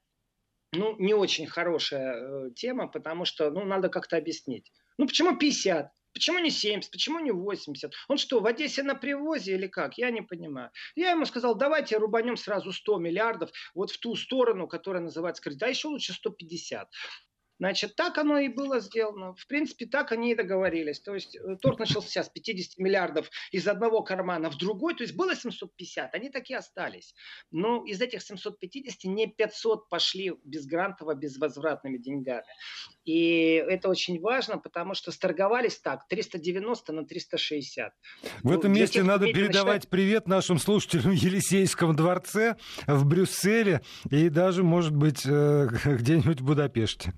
ну, 0.72 0.96
не 0.98 1.14
очень 1.14 1.46
хорошая 1.46 2.16
э, 2.16 2.52
тема, 2.56 2.88
потому 2.88 3.26
что 3.26 3.52
ну, 3.52 3.66
надо 3.66 3.90
как-то 3.90 4.16
объяснить. 4.16 4.72
Ну, 4.98 5.08
почему 5.08 5.38
50? 5.38 5.92
Почему 6.14 6.40
не 6.40 6.52
70? 6.52 6.92
Почему 6.92 7.20
не 7.20 7.32
80? 7.32 7.92
Он 8.08 8.18
что, 8.18 8.40
в 8.40 8.46
Одессе 8.46 8.84
на 8.84 8.96
привозе 8.96 9.56
или 9.56 9.68
как? 9.68 9.98
Я 9.98 10.12
не 10.12 10.22
понимаю. 10.22 10.70
Я 10.96 11.12
ему 11.12 11.26
сказал, 11.26 11.56
давайте 11.56 11.98
рубанем 11.98 12.38
сразу 12.38 12.72
100 12.72 13.00
миллиардов 13.00 13.52
вот 13.74 13.92
в 13.92 14.00
ту 14.00 14.16
сторону, 14.16 14.68
которая 14.68 15.02
называется 15.02 15.42
кредит. 15.42 15.64
А 15.64 15.70
еще 15.70 15.88
лучше 15.88 16.14
150. 16.14 16.88
Значит, 17.64 17.96
так 17.96 18.18
оно 18.18 18.40
и 18.40 18.50
было 18.50 18.82
сделано. 18.82 19.34
В 19.36 19.48
принципе, 19.48 19.86
так 19.86 20.12
они 20.12 20.34
и 20.34 20.36
договорились. 20.36 21.00
То 21.00 21.14
есть 21.14 21.38
э, 21.38 21.56
торг 21.62 21.80
начался 21.80 22.22
с 22.22 22.28
50 22.28 22.78
миллиардов 22.78 23.30
из 23.54 23.66
одного 23.70 24.04
кармана 24.04 24.52
в 24.52 24.58
другой. 24.58 24.96
То 24.96 25.04
есть 25.04 25.16
было 25.16 25.34
750, 25.34 26.14
они 26.14 26.30
так 26.30 26.50
и 26.50 26.56
остались. 26.56 27.16
Но 27.52 27.86
из 27.86 28.02
этих 28.02 28.22
750 28.22 29.06
не 29.06 29.28
500 29.28 29.88
пошли 29.88 30.34
безгрантово, 30.44 31.16
безвозвратными 31.16 31.98
деньгами. 32.00 32.44
И 33.06 33.54
это 33.54 33.88
очень 33.88 34.20
важно, 34.20 34.58
потому 34.58 34.94
что 34.94 35.14
сторговались 35.14 35.80
так, 35.80 36.06
390 36.10 36.92
на 36.92 37.06
360. 37.06 37.94
В 38.42 38.52
этом 38.52 38.74
ну, 38.74 38.78
месте 38.78 39.04
надо 39.04 39.28
передавать 39.28 39.84
считать... 39.84 39.90
привет 39.90 40.28
нашим 40.28 40.60
слушателям 40.60 41.12
в 41.12 41.16
Елисейском 41.16 41.96
дворце, 41.96 42.58
в 42.88 43.06
Брюсселе 43.06 43.84
и 44.12 44.28
даже, 44.28 44.64
может 44.64 44.94
быть, 44.94 45.26
э, 45.26 45.70
где-нибудь 45.86 46.42
в 46.42 46.44
Будапеште. 46.44 47.14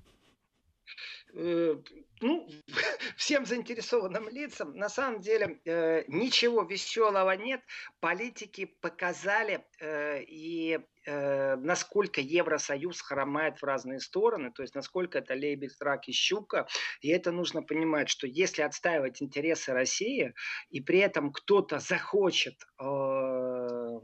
Э, 1.38 1.76
ну, 2.22 2.48
всем 3.16 3.44
заинтересованным 3.44 4.28
лицам, 4.30 4.74
на 4.74 4.88
самом 4.88 5.20
деле 5.20 5.60
э, 5.66 6.04
ничего 6.08 6.62
веселого 6.62 7.32
нет. 7.32 7.60
Политики 8.00 8.64
показали 8.80 9.62
э, 9.78 10.22
и 10.22 10.80
э, 11.06 11.56
насколько 11.56 12.22
Евросоюз 12.22 13.02
хромает 13.02 13.58
в 13.58 13.64
разные 13.64 14.00
стороны, 14.00 14.50
то 14.50 14.62
есть 14.62 14.74
насколько 14.74 15.18
это 15.18 15.34
лейбец, 15.34 15.76
рак 15.80 16.08
и 16.08 16.12
щука. 16.12 16.66
И 17.02 17.10
это 17.10 17.32
нужно 17.32 17.62
понимать, 17.62 18.08
что 18.08 18.26
если 18.26 18.62
отстаивать 18.62 19.20
интересы 19.20 19.74
России, 19.74 20.32
и 20.70 20.80
при 20.80 21.00
этом 21.00 21.32
кто-то 21.32 21.80
захочет 21.80 22.56
э, 22.80 24.00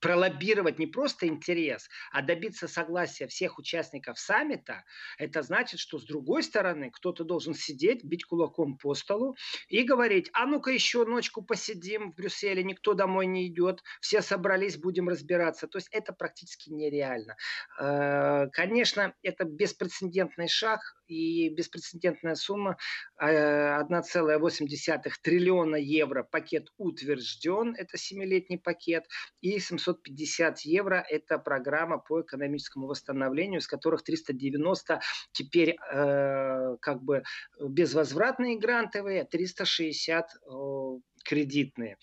пролоббировать 0.00 0.78
не 0.78 0.86
просто 0.86 1.26
интерес, 1.26 1.88
а 2.12 2.22
добиться 2.22 2.68
согласия 2.68 3.26
всех 3.26 3.58
участников 3.58 4.18
саммита, 4.18 4.84
это 5.18 5.42
значит, 5.42 5.80
что 5.80 5.98
с 5.98 6.04
другой 6.04 6.42
стороны 6.42 6.90
кто-то 6.90 7.24
должен 7.24 7.54
сидеть, 7.54 8.04
бить 8.04 8.24
кулаком 8.24 8.76
по 8.76 8.94
столу 8.94 9.36
и 9.68 9.82
говорить, 9.82 10.30
а 10.32 10.46
ну-ка 10.46 10.70
еще 10.70 11.04
ночку 11.04 11.42
посидим 11.42 12.12
в 12.12 12.14
Брюсселе, 12.14 12.62
никто 12.62 12.94
домой 12.94 13.26
не 13.26 13.46
идет, 13.46 13.82
все 14.00 14.22
собрались, 14.22 14.76
будем 14.76 15.08
разбираться. 15.08 15.66
То 15.66 15.78
есть 15.78 15.88
это 15.92 16.12
практически 16.12 16.70
нереально. 16.70 17.36
Э, 17.78 18.48
конечно, 18.52 19.14
это 19.22 19.44
беспрецедентный 19.44 20.48
шаг 20.48 20.80
и 21.10 21.48
беспрецедентная 21.50 22.36
сумма 22.36 22.76
1,8 23.22 25.00
э, 25.04 25.10
триллиона 25.22 25.76
евро. 25.76 26.22
Пакет 26.22 26.68
утвержден, 26.78 27.74
это 27.76 27.98
семилетний 27.98 28.58
пакет, 28.58 29.04
и 29.40 29.58
700 29.58 29.90
750 30.04 30.60
евро– 30.60 31.04
это 31.08 31.38
программа 31.38 31.98
по 31.98 32.20
экономическому 32.22 32.86
восстановлению, 32.86 33.60
из 33.60 33.66
которых 33.66 34.02
390 34.02 35.00
теперь 35.32 35.76
э, 35.92 36.76
как 36.80 37.02
бы 37.02 37.22
безвозвратные 37.60 38.58
грантовые, 38.58 39.24
360 39.24 40.26
э, 40.26 40.98
кредитные. 41.24 41.96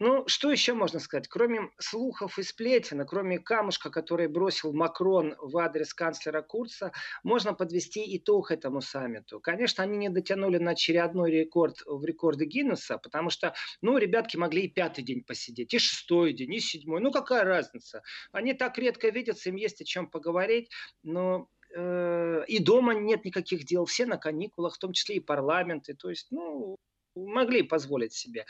Ну, 0.00 0.24
что 0.26 0.50
еще 0.50 0.72
можно 0.72 0.98
сказать? 0.98 1.28
Кроме 1.28 1.68
слухов 1.78 2.38
и 2.38 2.42
сплетен, 2.42 3.06
кроме 3.06 3.38
камушка, 3.38 3.90
который 3.90 4.28
бросил 4.28 4.72
Макрон 4.72 5.34
в 5.38 5.58
адрес 5.58 5.92
канцлера 5.92 6.40
Курца, 6.40 6.90
можно 7.22 7.52
подвести 7.52 8.16
итог 8.16 8.50
этому 8.50 8.80
саммиту. 8.80 9.40
Конечно, 9.40 9.84
они 9.84 9.98
не 9.98 10.08
дотянули 10.08 10.56
на 10.56 10.70
очередной 10.70 11.30
рекорд 11.30 11.82
в 11.84 12.02
рекорды 12.02 12.46
Гиннесса, 12.46 12.96
потому 12.96 13.28
что, 13.28 13.52
ну, 13.82 13.98
ребятки 13.98 14.38
могли 14.38 14.62
и 14.62 14.68
пятый 14.68 15.04
день 15.04 15.22
посидеть, 15.22 15.74
и 15.74 15.78
шестой 15.78 16.32
день, 16.32 16.54
и 16.54 16.60
седьмой. 16.60 17.02
Ну, 17.02 17.12
какая 17.12 17.44
разница? 17.44 18.02
Они 18.32 18.54
так 18.54 18.78
редко 18.78 19.10
видятся, 19.10 19.50
им 19.50 19.56
есть 19.56 19.82
о 19.82 19.84
чем 19.84 20.08
поговорить, 20.08 20.70
но 21.02 21.50
э, 21.76 22.44
и 22.48 22.58
дома 22.58 22.94
нет 22.94 23.26
никаких 23.26 23.66
дел, 23.66 23.84
все 23.84 24.06
на 24.06 24.16
каникулах, 24.16 24.76
в 24.76 24.78
том 24.78 24.94
числе 24.94 25.16
и 25.16 25.20
парламенты. 25.20 25.92
То 25.92 26.08
есть, 26.08 26.28
ну, 26.30 26.78
могли 27.14 27.62
позволить 27.62 28.12
себе. 28.12 28.46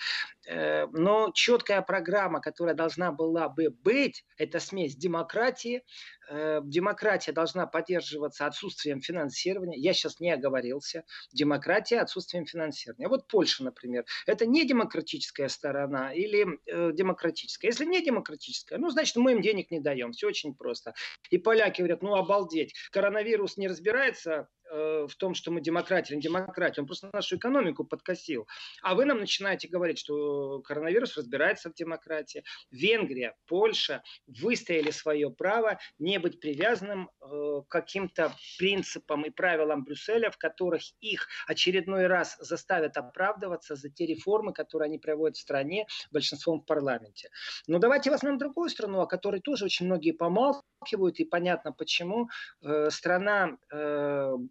Э, 0.48 0.86
но 0.92 1.30
четкая 1.34 1.82
программа, 1.82 2.40
которая 2.40 2.74
должна 2.74 3.12
была 3.12 3.48
бы 3.48 3.70
быть, 3.70 4.24
это 4.36 4.60
смесь 4.60 4.96
демократии. 4.96 5.82
Э, 6.28 6.60
демократия 6.62 7.32
должна 7.32 7.66
поддерживаться 7.66 8.46
отсутствием 8.46 9.00
финансирования. 9.00 9.78
Я 9.78 9.92
сейчас 9.92 10.20
не 10.20 10.30
оговорился. 10.30 11.04
Демократия 11.32 12.00
отсутствием 12.00 12.46
финансирования. 12.46 13.08
Вот 13.08 13.26
Польша, 13.28 13.64
например. 13.64 14.04
Это 14.26 14.46
не 14.46 14.66
демократическая 14.66 15.48
сторона 15.48 16.12
или 16.12 16.60
э, 16.66 16.92
демократическая. 16.92 17.68
Если 17.68 17.84
не 17.84 18.02
демократическая, 18.02 18.78
ну, 18.78 18.90
значит, 18.90 19.16
мы 19.16 19.32
им 19.32 19.40
денег 19.40 19.70
не 19.70 19.80
даем. 19.80 20.12
Все 20.12 20.28
очень 20.28 20.54
просто. 20.54 20.94
И 21.30 21.38
поляки 21.38 21.80
говорят, 21.80 22.02
ну, 22.02 22.14
обалдеть. 22.14 22.74
Коронавирус 22.90 23.56
не 23.56 23.68
разбирается 23.68 24.48
Э, 24.70 25.06
в 25.08 25.16
том, 25.16 25.34
что 25.34 25.50
мы 25.50 25.60
демократия, 25.60 26.14
не 26.14 26.22
демократия. 26.22 26.80
Он 26.80 26.86
просто 26.86 27.10
нашу 27.12 27.36
экономику 27.36 27.84
подкосил. 27.84 28.46
А 28.82 28.94
вы 28.94 29.04
нам 29.04 29.18
начинаете 29.18 29.68
говорить, 29.68 29.98
что 29.98 30.60
коронавирус 30.62 31.16
разбирается 31.16 31.70
в 31.70 31.74
демократии. 31.74 32.44
Венгрия, 32.70 33.34
Польша 33.46 34.02
выстояли 34.26 34.90
свое 34.90 35.30
право 35.30 35.78
не 35.98 36.18
быть 36.18 36.40
привязанным 36.40 37.10
э, 37.20 37.62
каким-то 37.68 38.32
принципам 38.58 39.24
и 39.24 39.30
правилам 39.30 39.84
Брюсселя, 39.84 40.30
в 40.30 40.38
которых 40.38 40.82
их 41.00 41.26
очередной 41.48 42.06
раз 42.06 42.36
заставят 42.38 42.96
оправдываться 42.96 43.74
за 43.74 43.90
те 43.90 44.06
реформы, 44.06 44.52
которые 44.52 44.86
они 44.86 44.98
проводят 44.98 45.36
в 45.36 45.40
стране 45.40 45.86
большинством 46.12 46.60
в 46.60 46.66
парламенте. 46.66 47.30
Но 47.66 47.78
давайте 47.78 48.10
возьмем 48.10 48.38
другую 48.38 48.68
страну, 48.68 49.00
о 49.00 49.06
которой 49.06 49.40
тоже 49.40 49.64
очень 49.64 49.86
многие 49.86 50.12
помалкивают, 50.12 51.18
и 51.18 51.24
понятно 51.24 51.72
почему. 51.72 52.28
Э, 52.62 52.88
страна 52.90 53.58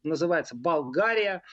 называется 0.10 0.56
Болгария. 0.56 1.44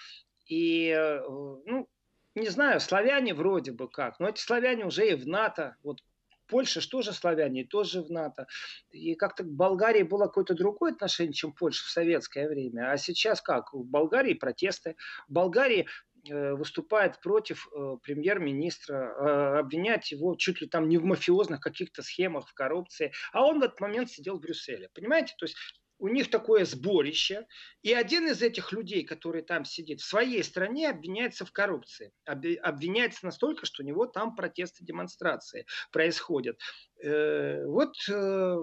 И, 0.46 0.88
э, 0.88 1.20
ну, 1.26 1.88
не 2.34 2.48
знаю, 2.48 2.80
славяне 2.80 3.34
вроде 3.34 3.72
бы 3.72 3.88
как, 3.88 4.20
но 4.20 4.28
эти 4.28 4.40
славяне 4.40 4.84
уже 4.84 5.08
и 5.08 5.14
в 5.14 5.26
НАТО. 5.26 5.76
Вот 5.82 6.00
Польша 6.46 6.80
что 6.80 7.02
же 7.02 7.12
славяне, 7.12 7.64
тоже 7.64 8.02
в 8.02 8.10
НАТО. 8.10 8.46
И 8.90 9.14
как-то 9.14 9.42
к 9.42 9.48
Болгарии 9.48 10.02
было 10.02 10.26
какое-то 10.26 10.54
другое 10.54 10.92
отношение, 10.92 11.32
чем 11.32 11.52
Польша 11.52 11.84
в 11.84 11.90
советское 11.90 12.48
время. 12.48 12.92
А 12.92 12.96
сейчас 12.96 13.40
как? 13.40 13.72
В 13.72 13.84
Болгарии 13.84 14.34
протесты. 14.34 14.96
В 15.26 15.32
Болгарии 15.32 15.88
э, 16.28 16.52
выступает 16.52 17.20
против 17.20 17.66
э, 17.74 17.96
премьер-министра, 18.02 19.58
обвинять 19.58 20.12
его 20.12 20.36
чуть 20.36 20.60
ли 20.60 20.68
там 20.68 20.88
не 20.88 20.98
в 20.98 21.04
мафиозных 21.04 21.60
каких-то 21.60 22.02
схемах, 22.02 22.48
в 22.48 22.54
коррупции. 22.54 23.12
А 23.32 23.44
он 23.44 23.58
в 23.58 23.64
этот 23.64 23.80
момент 23.80 24.10
сидел 24.10 24.38
в 24.38 24.40
Брюсселе. 24.40 24.88
Понимаете? 24.94 25.34
То 25.38 25.46
есть 25.46 25.56
у 25.98 26.08
них 26.08 26.30
такое 26.30 26.64
сборище, 26.64 27.46
и 27.82 27.92
один 27.92 28.28
из 28.28 28.42
этих 28.42 28.72
людей, 28.72 29.04
который 29.04 29.42
там 29.42 29.64
сидит, 29.64 30.00
в 30.00 30.06
своей 30.06 30.42
стране 30.44 30.90
обвиняется 30.90 31.44
в 31.44 31.52
коррупции. 31.52 32.12
Обвиняется 32.24 33.24
настолько, 33.24 33.66
что 33.66 33.82
у 33.82 33.86
него 33.86 34.06
там 34.06 34.34
протесты, 34.34 34.84
демонстрации 34.84 35.66
происходят. 35.92 36.58
Э, 37.02 37.64
вот 37.66 37.94
э, 38.08 38.56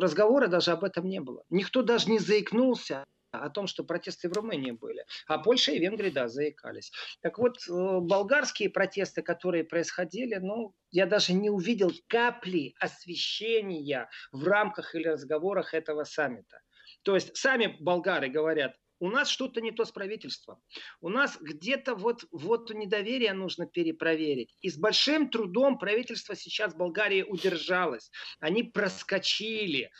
разговора 0.00 0.48
даже 0.48 0.72
об 0.72 0.84
этом 0.84 1.08
не 1.08 1.20
было. 1.20 1.44
Никто 1.50 1.82
даже 1.82 2.10
не 2.10 2.18
заикнулся 2.18 3.04
о 3.32 3.48
том, 3.50 3.66
что 3.66 3.84
протесты 3.84 4.28
в 4.28 4.32
Румынии 4.32 4.72
были. 4.72 5.04
А 5.26 5.38
Польша 5.38 5.72
и 5.72 5.78
Венгрия, 5.78 6.10
да, 6.10 6.28
заикались. 6.28 6.92
Так 7.20 7.38
вот, 7.38 7.58
э, 7.68 7.72
болгарские 8.00 8.70
протесты, 8.70 9.22
которые 9.22 9.64
происходили, 9.64 10.36
ну, 10.36 10.74
я 10.90 11.06
даже 11.06 11.32
не 11.32 11.50
увидел 11.50 11.92
капли 12.08 12.74
освещения 12.80 14.08
в 14.32 14.46
рамках 14.46 14.94
или 14.94 15.08
разговорах 15.08 15.74
этого 15.74 16.04
саммита. 16.04 16.60
То 17.02 17.14
есть 17.14 17.36
сами 17.36 17.76
болгары 17.80 18.28
говорят, 18.28 18.74
у 19.00 19.08
нас 19.08 19.28
что-то 19.28 19.60
не 19.60 19.72
то 19.72 19.84
с 19.84 19.90
правительством. 19.90 20.58
У 21.00 21.08
нас 21.08 21.38
где-то 21.40 21.94
вот, 21.94 22.26
вот 22.30 22.70
недоверие 22.70 23.32
нужно 23.32 23.66
перепроверить. 23.66 24.54
И 24.60 24.68
с 24.68 24.76
большим 24.76 25.30
трудом 25.30 25.78
правительство 25.78 26.36
сейчас 26.36 26.74
в 26.74 26.76
Болгарии 26.76 27.22
удержалось. 27.22 28.10
Они 28.40 28.62
проскочили. 28.62 29.90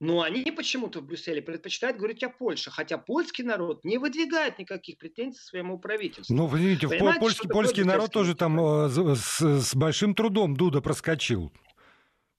Но 0.00 0.22
они 0.22 0.50
почему-то 0.50 0.98
в 0.98 1.06
Брюсселе 1.06 1.40
предпочитают 1.40 1.96
говорить 1.96 2.24
о 2.24 2.28
Польше, 2.28 2.72
хотя 2.72 2.98
польский 2.98 3.44
народ 3.44 3.84
не 3.84 3.98
выдвигает 3.98 4.58
никаких 4.58 4.98
претензий 4.98 5.38
своему 5.38 5.78
правительству. 5.78 6.34
Ну, 6.34 6.48
видите, 6.48 6.88
Понимаете, 6.88 7.20
польский, 7.20 7.48
польский 7.48 7.84
народ 7.84 8.10
тоже 8.10 8.34
там 8.34 8.58
э, 8.58 8.88
с, 9.14 9.40
с 9.40 9.74
большим 9.76 10.16
трудом 10.16 10.56
Дуда 10.56 10.80
проскочил. 10.80 11.52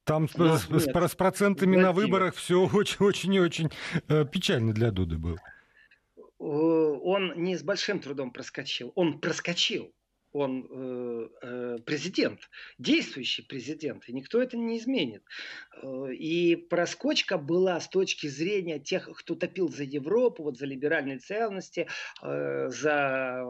Там 0.03 0.27
ну, 0.35 0.57
с, 0.57 0.69
нет, 0.69 0.81
с, 0.81 1.11
с 1.11 1.15
процентами 1.15 1.77
на 1.77 1.91
выборах 1.91 2.35
все 2.35 2.65
очень-очень 2.73 3.39
очень 3.39 3.69
э, 4.09 4.25
печально 4.25 4.73
для 4.73 4.91
Дуды 4.91 5.17
было. 5.17 5.37
Он 6.39 7.33
не 7.37 7.55
с 7.55 7.63
большим 7.63 7.99
трудом 7.99 8.31
проскочил, 8.31 8.91
он 8.95 9.19
проскочил 9.19 9.93
он 10.33 10.67
э, 10.69 11.29
э, 11.41 11.77
президент, 11.85 12.49
действующий 12.79 13.43
президент, 13.43 14.09
и 14.09 14.13
никто 14.13 14.41
это 14.41 14.57
не 14.57 14.79
изменит. 14.79 15.23
Э, 15.81 16.11
и 16.11 16.55
проскочка 16.55 17.37
была 17.37 17.79
с 17.79 17.87
точки 17.87 18.27
зрения 18.27 18.79
тех, 18.79 19.09
кто 19.13 19.35
топил 19.35 19.69
за 19.69 19.83
Европу, 19.83 20.43
вот 20.43 20.57
за 20.57 20.65
либеральные 20.65 21.19
ценности, 21.19 21.87
э, 22.23 22.69
за 22.69 23.45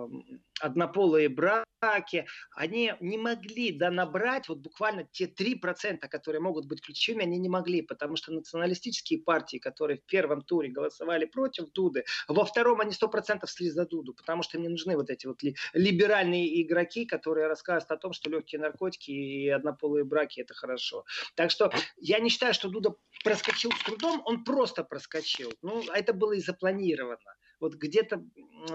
однополые 0.59 1.29
браки, 1.29 2.25
они 2.55 2.93
не 3.01 3.17
могли 3.17 3.71
да, 3.71 3.91
набрать 3.91 4.47
вот 4.47 4.59
буквально 4.59 5.03
те 5.11 5.25
3%, 5.25 6.07
которые 6.07 6.41
могут 6.41 6.65
быть 6.65 6.81
ключевыми, 6.81 7.23
они 7.23 7.37
не 7.37 7.49
могли, 7.49 7.81
потому 7.81 8.15
что 8.15 8.31
националистические 8.31 9.19
партии, 9.19 9.57
которые 9.57 9.97
в 9.97 10.05
первом 10.05 10.41
туре 10.41 10.69
голосовали 10.69 11.25
против 11.25 11.71
Дуды, 11.71 12.05
во 12.27 12.45
втором 12.45 12.79
они 12.79 12.91
100% 12.91 13.45
шли 13.47 13.69
за 13.69 13.85
Дуду, 13.85 14.13
потому 14.13 14.43
что 14.43 14.57
им 14.57 14.63
не 14.63 14.69
нужны 14.69 14.95
вот 14.95 15.09
эти 15.09 15.25
вот 15.25 15.41
либеральные 15.73 16.61
игроки, 16.61 17.05
которые 17.05 17.47
рассказывают 17.47 17.91
о 17.91 17.97
том, 17.97 18.13
что 18.13 18.29
легкие 18.29 18.61
наркотики 18.61 19.11
и 19.11 19.49
однополые 19.49 20.05
браки 20.05 20.39
это 20.39 20.53
хорошо. 20.53 21.03
Так 21.35 21.51
что 21.51 21.71
я 21.97 22.19
не 22.19 22.29
считаю, 22.29 22.53
что 22.53 22.69
Дуда 22.69 22.95
проскочил 23.23 23.71
с 23.71 23.83
трудом, 23.83 24.21
он 24.25 24.43
просто 24.43 24.83
проскочил. 24.83 25.51
Ну, 25.61 25.83
это 25.93 26.13
было 26.13 26.33
и 26.33 26.39
запланировано. 26.39 27.17
Вот 27.63 27.75
где-то 27.75 28.21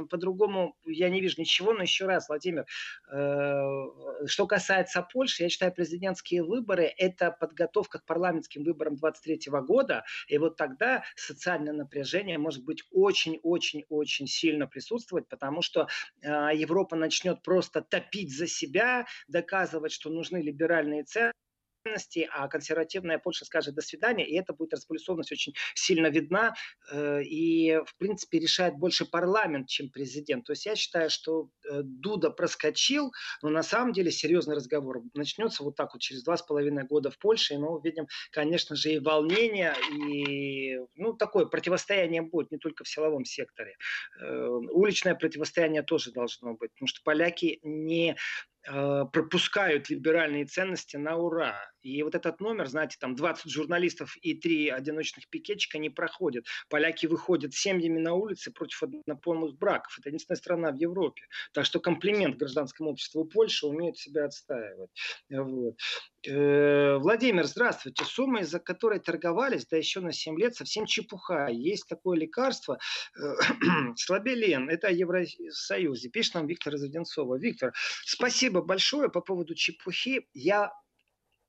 по-другому 0.09 0.75
я 0.87 1.11
не 1.11 1.21
вижу 1.21 1.35
ничего, 1.39 1.75
но 1.75 1.83
еще 1.83 2.07
раз, 2.07 2.31
Владимир, 2.31 2.65
э, 3.13 4.27
что 4.27 4.47
касается 4.47 5.03
Польши, 5.03 5.43
я 5.43 5.51
считаю, 5.51 5.75
президентские 5.75 6.43
выборы– 6.43 6.85
это 6.97 7.31
подготовка 7.31 7.99
к 7.99 8.07
парламентским 8.07 8.65
выборам 8.65 8.97
23 8.97 9.51
года, 9.61 10.05
и 10.27 10.39
вот 10.39 10.57
тогда 10.57 11.05
социальное 11.17 11.75
напряжение 11.75 12.39
может 12.39 12.65
быть 12.65 12.83
очень-очень-очень 12.91 14.27
сильно 14.27 14.67
присутствовать, 14.67 15.29
потому 15.29 15.61
что 15.61 15.89
э, 16.23 16.29
Европа 16.55 16.97
начнет 16.97 17.43
просто 17.43 17.83
топить 17.83 18.35
за 18.35 18.47
себя, 18.47 19.05
доказывать, 19.29 19.93
что 19.93 20.09
нужны 20.09 20.39
либеральные 20.39 21.05
ценности, 21.05 21.48
ценностей, 21.89 22.29
а 22.33 22.49
консервативная 22.49 23.19
Польша 23.19 23.45
скажет 23.45 23.75
«до 23.75 23.83
свидания», 23.83 24.27
и 24.27 24.37
это 24.37 24.53
будет 24.53 24.75
распылесованность 24.75 25.33
очень 25.33 25.55
сильно 25.75 26.09
видна, 26.09 26.55
э, 26.91 27.23
и, 27.23 27.81
в 27.87 27.97
принципе, 27.97 28.39
решает 28.39 28.75
больше 28.75 29.05
парламент, 29.07 29.69
чем 29.69 29.91
президент. 29.91 30.45
То 30.45 30.53
есть 30.53 30.67
я 30.67 30.77
считаю, 30.77 31.11
что 31.11 31.51
э, 31.69 31.83
Дуда 31.83 32.31
проскочил, 32.31 33.13
но 33.43 33.49
на 33.49 33.63
самом 33.63 33.93
деле 33.93 34.11
серьезный 34.11 34.57
разговор 34.57 35.03
начнется 35.15 35.63
вот 35.63 35.77
так 35.77 35.95
вот 35.95 36.03
через 36.03 36.23
два 36.23 36.37
с 36.37 36.43
половиной 36.43 36.85
года 36.85 37.11
в 37.11 37.19
Польше, 37.19 37.55
и 37.55 37.59
мы 37.59 37.77
увидим, 37.77 38.07
конечно 38.31 38.77
же, 38.77 38.93
и 38.93 38.99
волнение, 38.99 39.75
и, 39.93 40.79
ну, 40.95 41.15
такое 41.15 41.47
противостояние 41.47 42.23
будет 42.23 42.51
не 42.51 42.59
только 42.59 42.85
в 42.85 42.89
силовом 42.89 43.25
секторе. 43.25 43.77
Э, 44.21 44.49
уличное 44.71 45.15
противостояние 45.15 45.83
тоже 45.83 46.13
должно 46.13 46.55
быть, 46.55 46.73
потому 46.73 46.89
что 46.89 47.01
поляки 47.05 47.61
не 47.63 48.17
пропускают 48.65 49.89
либеральные 49.89 50.45
ценности 50.45 50.97
на 50.97 51.17
ура. 51.17 51.59
И 51.83 52.03
вот 52.03 52.15
этот 52.15 52.41
номер, 52.41 52.67
знаете, 52.69 52.97
там 53.01 53.15
20 53.15 53.51
журналистов 53.51 54.17
и 54.23 54.35
3 54.35 54.71
одиночных 54.71 55.29
пикетчика 55.29 55.79
не 55.79 55.91
проходят. 55.91 56.45
Поляки 56.69 57.07
выходят 57.07 57.55
семьями 57.55 57.99
на 57.99 58.15
улицы 58.15 58.53
против 58.53 58.83
однополых 58.83 59.57
браков. 59.57 59.99
Это 59.99 60.09
единственная 60.09 60.39
страна 60.39 60.73
в 60.73 60.77
Европе. 60.77 61.23
Так 61.53 61.65
что 61.65 61.81
комплимент 61.81 62.37
гражданскому 62.37 62.91
обществу 62.91 63.25
Польши 63.25 63.67
умеет 63.67 63.97
себя 63.97 64.27
отстаивать. 64.27 64.91
Вот. 65.31 65.77
Э, 66.27 66.97
Владимир, 66.99 67.45
здравствуйте. 67.45 68.05
Сумма, 68.05 68.41
из-за 68.41 68.59
которой 68.59 68.99
торговались, 68.99 69.67
да 69.67 69.77
еще 69.77 70.01
на 70.01 70.13
7 70.13 70.39
лет, 70.39 70.55
совсем 70.57 70.87
чепуха. 70.87 71.49
Есть 71.49 71.87
такое 71.89 72.19
лекарство, 72.19 72.79
э, 73.17 73.35
слабелен, 73.97 74.69
это 74.69 74.89
о 74.89 74.91
Евросоюзе. 74.91 76.09
Пишет 76.11 76.35
нам 76.35 76.47
Виктор 76.47 76.75
из. 76.75 77.37
Виктор, 77.39 77.73
спасибо 78.05 78.63
большое 78.63 79.09
по 79.09 79.21
поводу 79.21 79.55
чепухи. 79.55 80.27
Я 80.35 80.73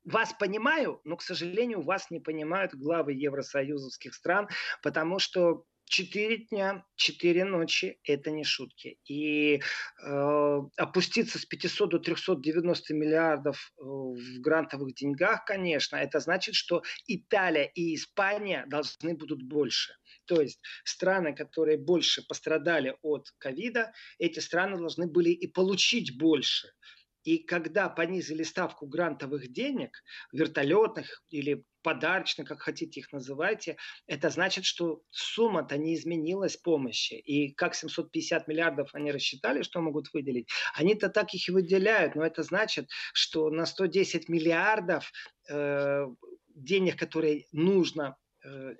вас 0.03 0.33
понимаю, 0.33 1.01
но, 1.03 1.17
к 1.17 1.21
сожалению, 1.21 1.81
вас 1.81 2.09
не 2.09 2.19
понимают 2.19 2.73
главы 2.73 3.13
евросоюзовских 3.13 4.13
стран, 4.13 4.47
потому 4.81 5.19
что 5.19 5.65
Четыре 5.89 6.37
дня, 6.37 6.85
четыре 6.95 7.45
ночи– 7.45 7.99
это 8.03 8.29
не 8.29 8.43
шутки. 8.43 8.99
И 9.05 9.55
э, 9.55 10.61
опуститься 10.77 11.39
с 11.39 11.47
500 11.47 11.89
до 11.89 11.97
390 11.97 12.93
миллиардов 12.93 13.57
э, 13.75 13.81
в 13.81 14.39
грантовых 14.39 14.93
деньгах, 14.93 15.45
конечно, 15.45 15.95
это 15.95 16.19
значит, 16.19 16.53
что 16.53 16.83
Италия 17.07 17.71
и 17.73 17.95
Испания 17.95 18.65
должны 18.67 19.15
будут 19.15 19.41
больше. 19.41 19.95
То 20.25 20.39
есть 20.39 20.61
страны, 20.83 21.33
которые 21.33 21.79
больше 21.79 22.21
пострадали 22.21 22.95
от 23.01 23.25
ковида, 23.39 23.91
эти 24.19 24.37
страны 24.41 24.77
должны 24.77 25.07
были 25.07 25.31
и 25.31 25.47
получить 25.47 26.19
больше. 26.19 26.69
И 27.23 27.39
когда 27.39 27.89
понизили 27.89 28.43
ставку 28.43 28.87
грантовых 28.87 29.51
денег, 29.51 29.91
вертолетных 30.31 31.23
или 31.29 31.63
подарочных, 31.81 32.47
как 32.47 32.61
хотите 32.61 32.99
их 32.99 33.11
называйте, 33.11 33.77
это 34.07 34.29
значит, 34.29 34.65
что 34.65 35.01
сумма-то 35.09 35.77
не 35.77 35.95
изменилась 35.95 36.57
помощи. 36.57 37.13
И 37.13 37.53
как 37.53 37.75
750 37.75 38.47
миллиардов 38.47 38.89
они 38.93 39.11
рассчитали, 39.11 39.63
что 39.63 39.81
могут 39.81 40.13
выделить, 40.13 40.49
они-то 40.75 41.09
так 41.09 41.33
их 41.33 41.47
и 41.47 41.51
выделяют. 41.51 42.15
Но 42.15 42.25
это 42.25 42.43
значит, 42.43 42.89
что 43.13 43.49
на 43.49 43.65
110 43.65 44.29
миллиардов 44.29 45.11
э, 45.49 46.05
денег, 46.55 46.97
которые 46.97 47.45
нужно 47.51 48.17
э, 48.43 48.75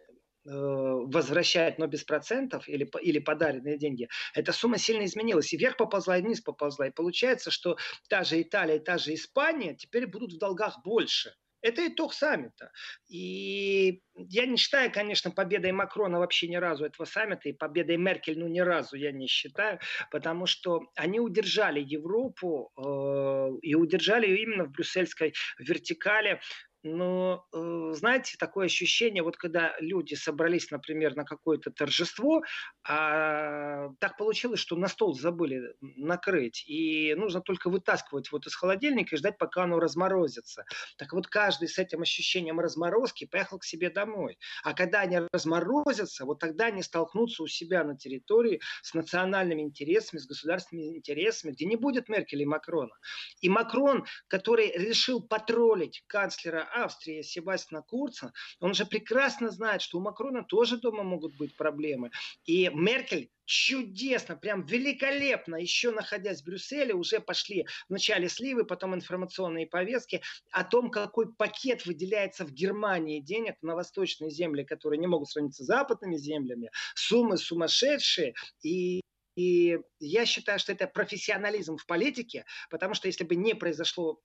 Э, 0.50 1.06
возвращает, 1.06 1.78
но 1.78 1.86
без 1.86 2.04
процентов 2.04 2.68
или, 2.68 2.90
или 3.02 3.20
подаренные 3.20 3.78
деньги, 3.78 4.10
эта 4.34 4.52
сумма 4.52 4.80
сильно 4.80 5.06
изменилась. 5.06 5.54
И 5.54 5.58
вверх 5.58 5.78
поползла, 5.78 6.18
и 6.18 6.24
вниз 6.24 6.42
поползла. 6.42 6.88
И 6.88 6.92
получается, 6.92 7.52
что 7.52 7.78
та 8.10 8.24
же 8.24 8.42
Италия 8.42 8.78
и 8.78 8.84
та 8.84 8.98
же 8.98 9.14
Испания 9.14 9.76
теперь 9.76 10.08
будут 10.08 10.34
в 10.34 10.40
долгах 10.40 10.80
больше. 10.84 11.36
Это 11.62 11.86
итог 11.88 12.14
саммита. 12.14 12.72
И 13.10 14.02
я 14.16 14.46
не 14.46 14.58
считаю, 14.58 14.92
конечно, 14.92 15.30
победой 15.30 15.72
Макрона 15.72 16.18
вообще 16.18 16.48
ни 16.48 16.56
разу 16.56 16.86
этого 16.86 17.06
саммита, 17.06 17.50
и 17.50 17.54
победой 17.54 17.98
Меркель, 17.98 18.40
ну, 18.40 18.48
ни 18.48 18.62
разу 18.62 18.96
я 18.96 19.12
не 19.12 19.28
считаю, 19.28 19.80
потому 20.10 20.46
что 20.46 20.90
они 20.96 21.20
удержали 21.20 21.82
Европу 21.82 22.72
э, 22.76 23.58
и 23.62 23.76
удержали 23.76 24.28
ее 24.28 24.44
именно 24.44 24.66
в 24.66 24.72
брюссельской 24.72 25.34
вертикали 25.60 26.40
но, 26.84 27.46
э, 27.54 27.92
знаете, 27.94 28.38
такое 28.40 28.68
ощущение, 28.68 29.22
вот 29.22 29.36
когда 29.36 29.76
люди 29.80 30.14
собрались, 30.14 30.72
например, 30.72 31.16
на 31.16 31.26
какое-то 31.26 31.72
торжество, 31.72 32.42
а 32.88 33.90
так 34.00 34.18
получилось, 34.18 34.60
что 34.62 34.78
на 34.78 34.88
стол 34.88 35.14
забыли 35.14 35.76
накрыть, 35.82 36.64
и 36.68 37.14
нужно 37.16 37.42
только 37.42 37.70
вытаскивать 37.70 38.32
вот 38.32 38.48
из 38.48 38.56
холодильника 38.56 39.16
и 39.16 39.18
ждать, 39.18 39.38
пока 39.38 39.64
оно 39.64 39.80
разморозится. 39.80 40.64
Так 40.98 41.12
вот, 41.14 41.28
каждый 41.28 41.68
с 41.68 41.78
этим 41.78 42.02
ощущением 42.02 42.60
разморозки 42.60 43.26
поехал 43.26 43.60
к 43.60 43.66
себе 43.66 43.90
домой. 43.90 44.38
А 44.64 44.74
когда 44.74 45.02
они 45.02 45.20
разморозятся, 45.34 46.26
вот 46.26 46.40
тогда 46.40 46.68
они 46.68 46.82
столкнутся 46.82 47.44
у 47.44 47.48
себя 47.48 47.84
на 47.84 47.98
территории 47.98 48.62
с 48.84 48.94
национальными 48.94 49.64
интересами, 49.64 50.20
с 50.20 50.28
государственными 50.28 50.98
интересами, 50.98 51.52
где 51.52 51.66
не 51.66 51.76
будет 51.76 52.08
Меркель 52.08 52.42
и 52.42 52.46
Макрона. 52.46 52.96
И 53.42 53.50
Макрон, 53.50 54.06
который 54.28 54.72
решил 54.72 55.22
потроллить 55.22 56.04
канцлера 56.08 56.69
Австрии 56.74 57.22
Себастьяна 57.22 57.82
Курца, 57.82 58.34
он 58.60 58.74
же 58.74 58.86
прекрасно 58.86 59.50
знает, 59.50 59.82
что 59.82 59.98
у 59.98 60.02
Макрона 60.02 60.44
тоже 60.44 60.78
дома 60.78 61.04
могут 61.04 61.36
быть 61.38 61.56
проблемы. 61.56 62.12
И 62.46 62.70
Меркель 62.74 63.30
чудесно, 63.46 64.36
прям 64.36 64.64
великолепно, 64.64 65.56
еще 65.56 65.92
находясь 65.92 66.42
в 66.42 66.46
Брюсселе, 66.46 66.94
уже 66.94 67.20
пошли 67.20 67.66
вначале 67.90 68.30
сливы, 68.30 68.64
потом 68.64 68.94
информационные 68.94 69.66
повестки 69.66 70.22
о 70.52 70.64
том, 70.64 70.92
какой 70.92 71.34
пакет 71.34 71.86
выделяется 71.86 72.46
в 72.46 72.52
Германии 72.52 73.20
денег 73.20 73.56
на 73.62 73.76
восточные 73.76 74.30
земли, 74.30 74.64
которые 74.64 75.00
не 75.00 75.08
могут 75.08 75.30
сравниться 75.30 75.64
с 75.64 75.68
западными 75.68 76.16
землями. 76.16 76.70
Суммы 76.94 77.38
сумасшедшие. 77.38 78.36
И 78.62 79.02
и 79.40 79.80
я 80.02 80.26
считаю, 80.26 80.60
что 80.60 80.74
это 80.74 80.86
профессионализм 80.86 81.78
в 81.78 81.86
политике, 81.86 82.44
потому 82.70 82.94
что 82.94 83.08
если 83.08 83.24
бы 83.24 83.36
не 83.36 83.54
произошло 83.54 84.20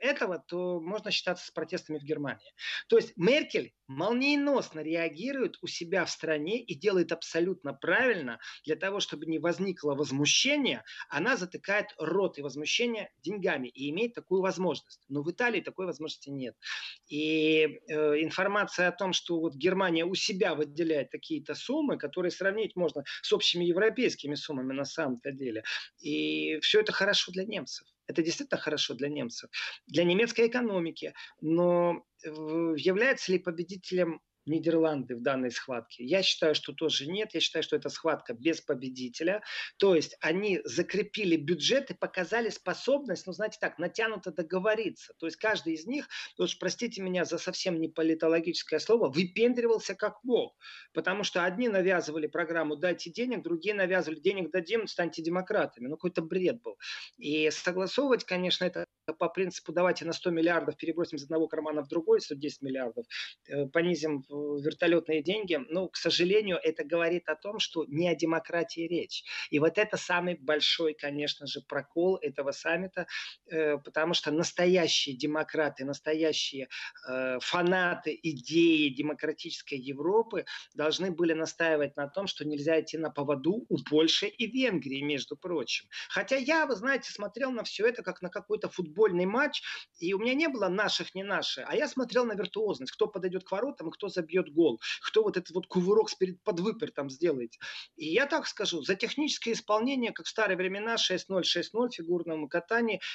этого, 0.00 0.38
то 0.38 0.80
можно 0.80 1.10
считаться 1.10 1.46
с 1.46 1.50
протестами 1.50 1.98
в 1.98 2.02
Германии. 2.02 2.52
То 2.88 2.96
есть 2.96 3.12
Меркель 3.16 3.72
молниеносно 3.86 4.80
реагирует 4.80 5.58
у 5.62 5.66
себя 5.66 6.04
в 6.04 6.10
стране 6.10 6.60
и 6.60 6.74
делает 6.74 7.12
абсолютно 7.12 7.72
правильно 7.74 8.38
для 8.64 8.76
того, 8.76 9.00
чтобы 9.00 9.26
не 9.26 9.38
возникло 9.38 9.94
возмущение, 9.94 10.84
она 11.08 11.36
затыкает 11.36 11.88
рот 11.98 12.38
и 12.38 12.42
возмущение 12.42 13.12
деньгами 13.22 13.68
и 13.68 13.90
имеет 13.90 14.14
такую 14.14 14.42
возможность. 14.42 15.04
Но 15.08 15.22
в 15.22 15.30
Италии 15.30 15.60
такой 15.60 15.86
возможности 15.86 16.30
нет. 16.30 16.56
И 17.08 17.80
э, 17.88 18.22
информация 18.22 18.88
о 18.88 18.92
том, 18.92 19.12
что 19.12 19.40
вот 19.40 19.54
Германия 19.54 20.04
у 20.04 20.14
себя 20.14 20.54
выделяет 20.54 21.10
такие-то 21.10 21.54
суммы, 21.54 21.98
которые 21.98 22.30
сравнить 22.30 22.76
можно 22.76 23.04
с 23.22 23.32
общими 23.32 23.64
европейскими 23.64 24.34
суммами 24.34 24.72
на 24.72 24.84
самом-то 24.84 25.32
деле. 25.32 25.64
И 25.98 26.58
все 26.60 26.80
это 26.80 26.92
хорошо 26.92 27.32
для 27.32 27.44
немцев. 27.44 27.86
Это 28.10 28.22
действительно 28.22 28.60
хорошо 28.60 28.94
для 28.94 29.08
немцев, 29.08 29.50
для 29.86 30.04
немецкой 30.04 30.48
экономики. 30.48 31.14
Но 31.40 32.04
э, 32.24 32.28
является 32.76 33.30
ли 33.32 33.38
победителем 33.38 34.20
Нидерланды 34.50 35.16
в 35.16 35.22
данной 35.22 35.50
схватке? 35.50 36.04
Я 36.04 36.22
считаю, 36.22 36.54
что 36.54 36.72
тоже 36.72 37.06
нет. 37.06 37.30
Я 37.34 37.40
считаю, 37.40 37.62
что 37.62 37.76
это 37.76 37.88
схватка 37.88 38.34
без 38.34 38.60
победителя. 38.60 39.42
То 39.78 39.94
есть 39.94 40.16
они 40.20 40.60
закрепили 40.64 41.36
бюджет 41.36 41.90
и 41.90 41.94
показали 41.94 42.50
способность, 42.50 43.26
ну, 43.26 43.32
знаете 43.32 43.58
так, 43.60 43.78
натянуто 43.78 44.32
договориться. 44.32 45.14
То 45.18 45.26
есть 45.26 45.36
каждый 45.36 45.74
из 45.74 45.86
них, 45.86 46.08
уж 46.38 46.58
простите 46.58 47.00
меня 47.02 47.24
за 47.24 47.38
совсем 47.38 47.80
не 47.80 47.88
политологическое 47.88 48.78
слово, 48.78 49.08
выпендривался 49.08 49.94
как 49.94 50.22
мог. 50.24 50.56
Потому 50.92 51.24
что 51.24 51.44
одни 51.44 51.68
навязывали 51.68 52.26
программу 52.26 52.76
«дайте 52.76 53.10
денег», 53.10 53.42
другие 53.42 53.74
навязывали 53.74 54.20
«денег 54.20 54.50
дадим, 54.50 54.86
станьте 54.86 55.22
демократами». 55.22 55.86
Ну, 55.86 55.96
какой-то 55.96 56.22
бред 56.22 56.60
был. 56.62 56.78
И 57.16 57.50
согласовывать, 57.50 58.24
конечно, 58.24 58.64
это 58.64 58.86
по 59.18 59.28
принципу 59.28 59.72
давайте 59.72 60.04
на 60.04 60.12
100 60.12 60.30
миллиардов 60.30 60.76
перебросим 60.76 61.16
из 61.16 61.24
одного 61.24 61.48
кармана 61.48 61.82
в 61.82 61.88
другой, 61.88 62.20
110 62.20 62.62
миллиардов, 62.62 63.06
э, 63.48 63.66
понизим 63.66 64.24
вертолетные 64.58 65.22
деньги, 65.22 65.58
ну, 65.68 65.88
к 65.88 65.96
сожалению, 65.96 66.58
это 66.62 66.84
говорит 66.84 67.28
о 67.28 67.36
том, 67.36 67.58
что 67.58 67.84
не 67.86 68.08
о 68.08 68.14
демократии 68.14 68.86
речь. 68.88 69.24
И 69.50 69.58
вот 69.58 69.78
это 69.78 69.96
самый 69.96 70.36
большой, 70.36 70.94
конечно 70.94 71.46
же, 71.46 71.60
прокол 71.60 72.16
этого 72.16 72.52
саммита, 72.52 73.06
э, 73.46 73.78
потому 73.78 74.14
что 74.14 74.30
настоящие 74.30 75.16
демократы, 75.16 75.84
настоящие 75.84 76.68
э, 77.08 77.38
фанаты 77.40 78.18
идеи 78.22 78.88
демократической 78.88 79.78
Европы 79.78 80.44
должны 80.74 81.10
были 81.10 81.32
настаивать 81.32 81.96
на 81.96 82.08
том, 82.08 82.26
что 82.26 82.44
нельзя 82.44 82.80
идти 82.80 82.98
на 82.98 83.10
поводу 83.10 83.66
у 83.68 83.78
Польши 83.78 84.26
и 84.26 84.46
Венгрии, 84.46 85.02
между 85.02 85.36
прочим. 85.36 85.88
Хотя 86.08 86.36
я, 86.36 86.66
вы 86.66 86.76
знаете, 86.76 87.12
смотрел 87.12 87.50
на 87.50 87.64
все 87.64 87.86
это 87.86 88.02
как 88.02 88.22
на 88.22 88.28
какой-то 88.28 88.68
футбольный 88.68 89.26
матч, 89.26 89.62
и 89.98 90.12
у 90.14 90.18
меня 90.18 90.34
не 90.34 90.48
было 90.48 90.68
наших, 90.68 91.14
не 91.14 91.22
наши, 91.22 91.62
а 91.62 91.76
я 91.76 91.88
смотрел 91.88 92.24
на 92.24 92.34
виртуозность, 92.34 92.92
кто 92.92 93.06
подойдет 93.06 93.44
к 93.44 93.50
воротам 93.50 93.88
и 93.88 93.92
кто 93.92 94.08
за 94.08 94.19
забьет 94.20 94.52
гол, 94.52 94.80
кто 95.02 95.22
вот 95.22 95.36
этот 95.36 95.50
вот 95.50 95.66
кувырок 95.66 96.08
перед 96.18 96.42
подвыпер 96.42 96.90
там 96.90 97.10
сделает. 97.10 97.52
И 97.96 98.06
я 98.06 98.26
так 98.26 98.46
скажу, 98.46 98.82
за 98.82 98.94
техническое 98.94 99.52
исполнение, 99.52 100.12
как 100.12 100.26
в 100.26 100.28
старые 100.28 100.56
времена, 100.56 100.96
6-0, 100.96 101.42
6-0 101.42 101.88
в 101.88 101.94
фигурном 101.94 102.48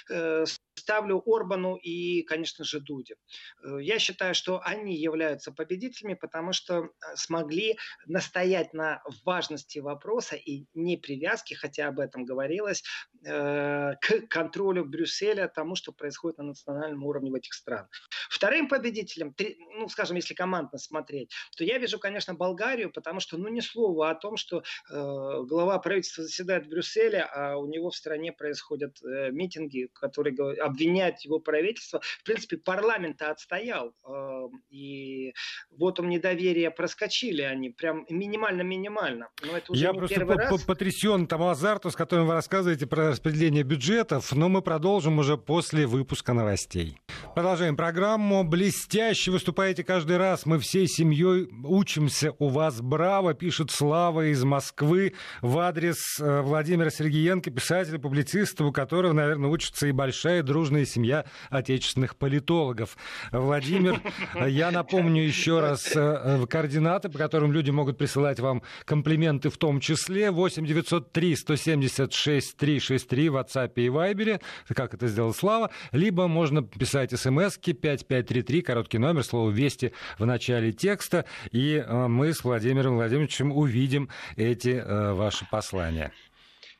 э, 0.10 0.46
ставлю 0.76 1.24
Орбану 1.26 1.76
и, 1.76 2.24
конечно 2.24 2.64
же, 2.64 2.80
Дуде. 2.80 3.16
Э, 3.64 3.78
я 3.82 4.00
считаю, 4.00 4.34
что 4.36 4.62
они 4.64 4.96
являются 4.96 5.52
победителями, 5.52 6.16
потому 6.16 6.54
что 6.54 6.74
э, 6.76 6.88
смогли 7.16 7.78
настоять 8.08 8.74
на 8.74 9.02
важности 9.24 9.80
вопроса 9.80 10.36
и 10.36 10.66
не 10.74 10.98
привязки, 10.98 11.54
хотя 11.54 11.88
об 11.88 12.00
этом 12.00 12.26
говорилось, 12.26 12.84
э, 13.26 13.94
к 14.02 14.28
контролю 14.30 14.86
Брюсселя, 14.86 15.48
тому, 15.48 15.76
что 15.76 15.92
происходит 15.92 16.38
на 16.38 16.46
национальном 16.46 17.04
уровне 17.04 17.32
в 17.32 17.36
этих 17.36 17.54
странах. 17.54 17.90
Вторым 18.30 18.68
победителем, 18.68 19.34
ну, 19.78 19.88
скажем, 19.90 20.16
если 20.16 20.34
командно 20.34 20.78
смотреть, 20.96 21.32
то 21.58 21.64
я 21.64 21.78
вижу, 21.78 22.00
конечно, 22.00 22.34
Болгарию, 22.34 22.92
потому 22.92 23.20
что, 23.20 23.38
ну, 23.38 23.50
ни 23.50 23.60
слова 23.60 24.10
о 24.12 24.16
том, 24.16 24.38
что 24.38 24.58
э, 24.58 24.62
глава 24.90 25.78
правительства 25.80 26.24
заседает 26.24 26.66
в 26.66 26.70
Брюсселе, 26.70 27.22
а 27.22 27.58
у 27.58 27.68
него 27.68 27.90
в 27.90 27.96
стране 27.96 28.32
происходят 28.32 28.98
э, 29.04 29.32
митинги, 29.32 29.90
которые 29.94 30.36
обвиняют 30.62 31.20
его 31.20 31.40
правительство. 31.40 32.00
В 32.02 32.24
принципе, 32.24 32.58
парламент-то 32.58 33.32
отстоял. 33.32 33.94
Э, 34.08 34.48
и 34.70 35.34
вот 35.70 36.00
он 36.00 36.10
недоверие 36.10 36.72
проскочили 36.72 37.42
они, 37.42 37.70
прям 37.70 38.06
минимально-минимально. 38.10 39.30
Я 39.70 39.94
просто 39.94 40.26
по 40.26 40.36
раз. 40.36 40.64
потрясен 40.64 41.28
тому 41.28 41.50
азарту, 41.50 41.92
с 41.92 41.96
которым 41.96 42.28
вы 42.28 42.34
рассказываете 42.34 42.88
про 42.88 43.10
распределение 43.10 43.64
бюджетов, 43.64 44.34
но 44.34 44.48
мы 44.50 44.62
продолжим 44.62 45.20
уже 45.20 45.38
после 45.38 45.86
выпуска 45.86 46.34
новостей. 46.34 46.98
Продолжаем 47.36 47.76
программу. 47.76 48.44
Блестяще 48.44 49.32
выступаете 49.32 49.84
каждый 49.84 50.18
раз. 50.18 50.46
Мы 50.46 50.58
всей 50.86 51.06
семьей 51.06 51.48
учимся 51.64 52.34
у 52.40 52.48
вас. 52.48 52.82
Браво, 52.82 53.34
пишет 53.34 53.72
Слава 53.72 54.28
из 54.32 54.44
Москвы 54.44 55.14
в 55.42 55.58
адрес 55.60 56.20
э, 56.20 56.42
Владимира 56.42 56.90
Сергеенко, 56.90 57.52
писателя, 57.52 58.00
публициста, 58.00 58.66
у 58.66 58.72
которого, 58.72 59.14
наверное, 59.14 59.50
учится 59.50 59.88
и 59.88 59.92
большая 59.92 60.44
дружная 60.44 60.86
семья 60.86 61.26
отечественных 61.50 62.16
политологов. 62.16 62.98
Владимир, 63.32 64.02
я 64.48 64.72
напомню 64.72 65.24
еще 65.24 65.60
раз 65.60 65.92
э, 65.96 66.46
координаты, 66.50 67.10
по 67.10 67.18
которым 67.18 67.52
люди 67.52 67.72
могут 67.72 67.98
присылать 67.98 68.40
вам 68.40 68.62
комплименты 68.86 69.50
в 69.50 69.58
том 69.58 69.80
числе. 69.80 70.32
8 70.32 70.66
903 70.66 71.36
176 71.36 72.58
363 72.58 73.30
в 73.30 73.36
WhatsApp 73.38 73.74
и 73.76 73.88
Viber, 73.88 74.42
как 74.74 74.94
это 74.94 75.08
сделал 75.08 75.34
Слава. 75.34 75.72
Либо 75.92 76.28
можно 76.28 76.64
писать 76.64 77.12
смски 77.12 77.74
5533, 77.74 78.62
короткий 78.62 78.98
номер, 78.98 79.24
слово 79.24 79.52
«Вести» 79.52 79.94
в 80.18 80.26
начале 80.26 80.72
текста, 80.76 81.26
и 81.52 81.76
э, 81.76 82.08
мы 82.08 82.34
с 82.34 82.44
Владимиром 82.44 82.96
Владимировичем 82.96 83.52
увидим 83.52 84.10
эти 84.36 84.70
э, 84.70 85.14
ваши 85.14 85.48
послания. 85.50 86.12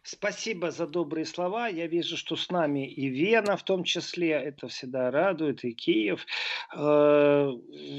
Спасибо 0.08 0.70
за 0.70 0.86
добрые 0.86 1.26
слова. 1.26 1.68
Я 1.68 1.88
вижу, 1.88 2.16
что 2.16 2.36
с 2.36 2.52
нами 2.52 2.88
и 2.88 3.08
Вена 3.08 3.58
в 3.58 3.64
том 3.64 3.84
числе. 3.84 4.34
Это 4.34 4.68
всегда 4.68 5.10
радует, 5.10 5.64
и 5.64 5.74
Киев. 5.74 6.28
Э, 6.76 7.50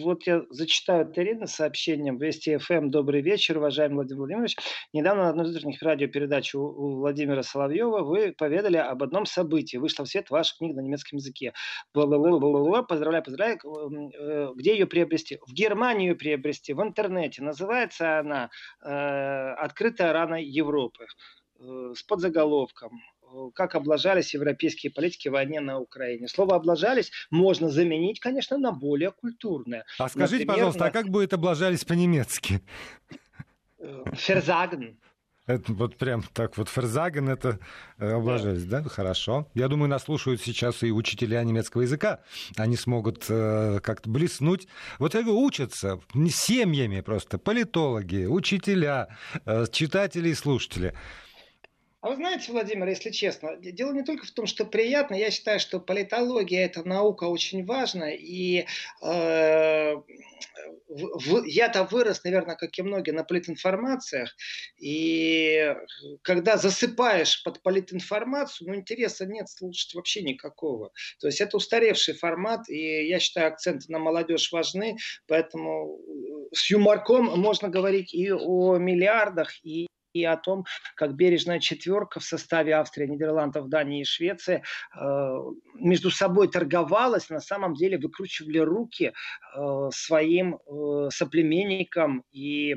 вот 0.04 0.24
я 0.24 0.42
зачитаю 0.50 1.02
от 1.02 1.50
сообщением. 1.50 2.16
Вести 2.18 2.58
ФМ. 2.58 2.90
Добрый 2.90 3.22
вечер, 3.22 3.58
уважаемый 3.58 3.96
Владимир 3.96 4.20
Владимирович. 4.20 4.56
Недавно 4.92 5.24
на 5.24 5.30
одной 5.30 5.46
из 5.46 5.56
утренних 5.56 5.82
радиопередач 5.82 6.54
у 6.54 6.98
Владимира 7.00 7.42
Соловьева 7.42 8.04
вы 8.04 8.32
поведали 8.38 8.76
об 8.76 9.02
одном 9.02 9.26
событии. 9.26 9.76
Вышла 9.76 10.04
в 10.04 10.08
свет 10.08 10.30
ваша 10.30 10.56
книга 10.56 10.76
на 10.76 10.82
немецком 10.82 11.16
языке. 11.16 11.54
Поздравляю, 11.92 13.24
поздравляю. 13.24 13.58
Э, 14.16 14.52
где 14.54 14.74
ее 14.74 14.86
приобрести? 14.86 15.40
В 15.44 15.52
Германию 15.52 16.16
приобрести, 16.16 16.72
в 16.72 16.80
интернете. 16.80 17.42
Называется 17.42 18.20
она 18.20 18.50
«Открытая 18.80 20.12
рана 20.12 20.40
Европы». 20.40 21.06
Э, 21.58 21.94
с 21.96 22.02
подзаголовком 22.02 23.00
э, 23.22 23.50
как 23.54 23.74
облажались 23.74 24.34
европейские 24.34 24.92
политики 24.92 25.28
в 25.28 25.32
войне 25.32 25.60
на 25.60 25.78
Украине. 25.78 26.28
Слово 26.28 26.56
«облажались» 26.56 27.10
можно 27.30 27.70
заменить, 27.70 28.20
конечно, 28.20 28.58
на 28.58 28.72
более 28.72 29.10
культурное. 29.10 29.84
А 29.98 30.08
скажите, 30.08 30.44
Например, 30.44 30.54
пожалуйста, 30.54 30.80
на... 30.80 30.86
а 30.86 30.90
как 30.90 31.08
будет 31.08 31.32
«облажались» 31.32 31.84
по-немецки? 31.84 32.60
Ферзаген. 34.12 34.98
Это 35.46 35.72
вот 35.72 35.96
прям 35.96 36.24
так 36.34 36.58
вот 36.58 36.68
ферзаген 36.68 37.28
это 37.28 37.60
облажались, 37.98 38.64
да. 38.64 38.80
да? 38.80 38.88
Хорошо. 38.88 39.48
Я 39.54 39.68
думаю, 39.68 39.88
нас 39.88 40.02
слушают 40.02 40.42
сейчас 40.42 40.82
и 40.82 40.90
учителя 40.90 41.42
немецкого 41.44 41.82
языка. 41.82 42.20
Они 42.56 42.76
смогут 42.76 43.26
э, 43.28 43.78
как-то 43.80 44.10
блеснуть. 44.10 44.66
Вот 44.98 45.14
это 45.14 45.30
учатся 45.30 46.00
семьями 46.30 47.00
просто, 47.00 47.38
политологи, 47.38 48.24
учителя, 48.24 49.16
э, 49.44 49.66
читатели 49.70 50.30
и 50.30 50.34
слушатели. 50.34 50.94
А 52.06 52.10
вы 52.10 52.14
знаете, 52.14 52.52
Владимир, 52.52 52.86
если 52.86 53.10
честно, 53.10 53.56
дело 53.56 53.92
не 53.92 54.04
только 54.04 54.26
в 54.26 54.30
том, 54.30 54.46
что 54.46 54.64
приятно. 54.64 55.16
Я 55.16 55.32
считаю, 55.32 55.58
что 55.58 55.80
политология– 55.80 56.64
это 56.66 56.86
наука 56.86 57.24
очень 57.24 57.66
важная. 57.66 58.12
И 58.12 58.64
э, 59.02 59.94
я-то 61.46 61.82
вырос, 61.82 62.22
наверное, 62.22 62.54
как 62.54 62.78
и 62.78 62.82
многие, 62.82 63.10
на 63.10 63.24
политинформациях. 63.24 64.36
И 64.78 65.74
когда 66.22 66.56
засыпаешь 66.56 67.42
под 67.42 67.60
политинформацию, 67.64 68.68
ну, 68.68 68.76
интереса 68.76 69.26
нет 69.26 69.48
слушать 69.48 69.92
вообще 69.96 70.22
никакого. 70.22 70.92
То 71.18 71.26
есть 71.26 71.40
это 71.40 71.56
устаревший 71.56 72.14
формат, 72.14 72.68
и 72.68 73.08
я 73.08 73.18
считаю, 73.18 73.48
акценты 73.48 73.86
на 73.88 73.98
молодежь 73.98 74.52
важны. 74.52 74.96
Поэтому 75.26 75.98
с 76.52 76.70
юморком 76.70 77.24
можно 77.24 77.68
говорить 77.68 78.14
и 78.14 78.30
о 78.30 78.76
миллиардах, 78.76 79.50
и 79.64 79.86
и 80.16 80.24
о 80.24 80.37
том, 80.37 80.64
как 80.94 81.14
бережная 81.14 81.61
четверка 81.61 82.20
в 82.20 82.24
составе 82.24 82.76
Австрии, 82.76 83.07
Нидерландов, 83.07 83.68
Дании 83.68 84.02
и 84.02 84.05
Швеции 84.05 84.62
э, 84.94 85.38
между 85.74 86.11
собой 86.11 86.48
торговалась, 86.48 87.31
на 87.31 87.40
самом 87.40 87.74
деле 87.74 87.98
выкручивали 87.98 88.59
руки 88.59 89.12
э, 89.12 89.88
своим 89.92 90.57
э, 90.57 91.09
соплеменникам 91.11 92.24
и 92.33 92.76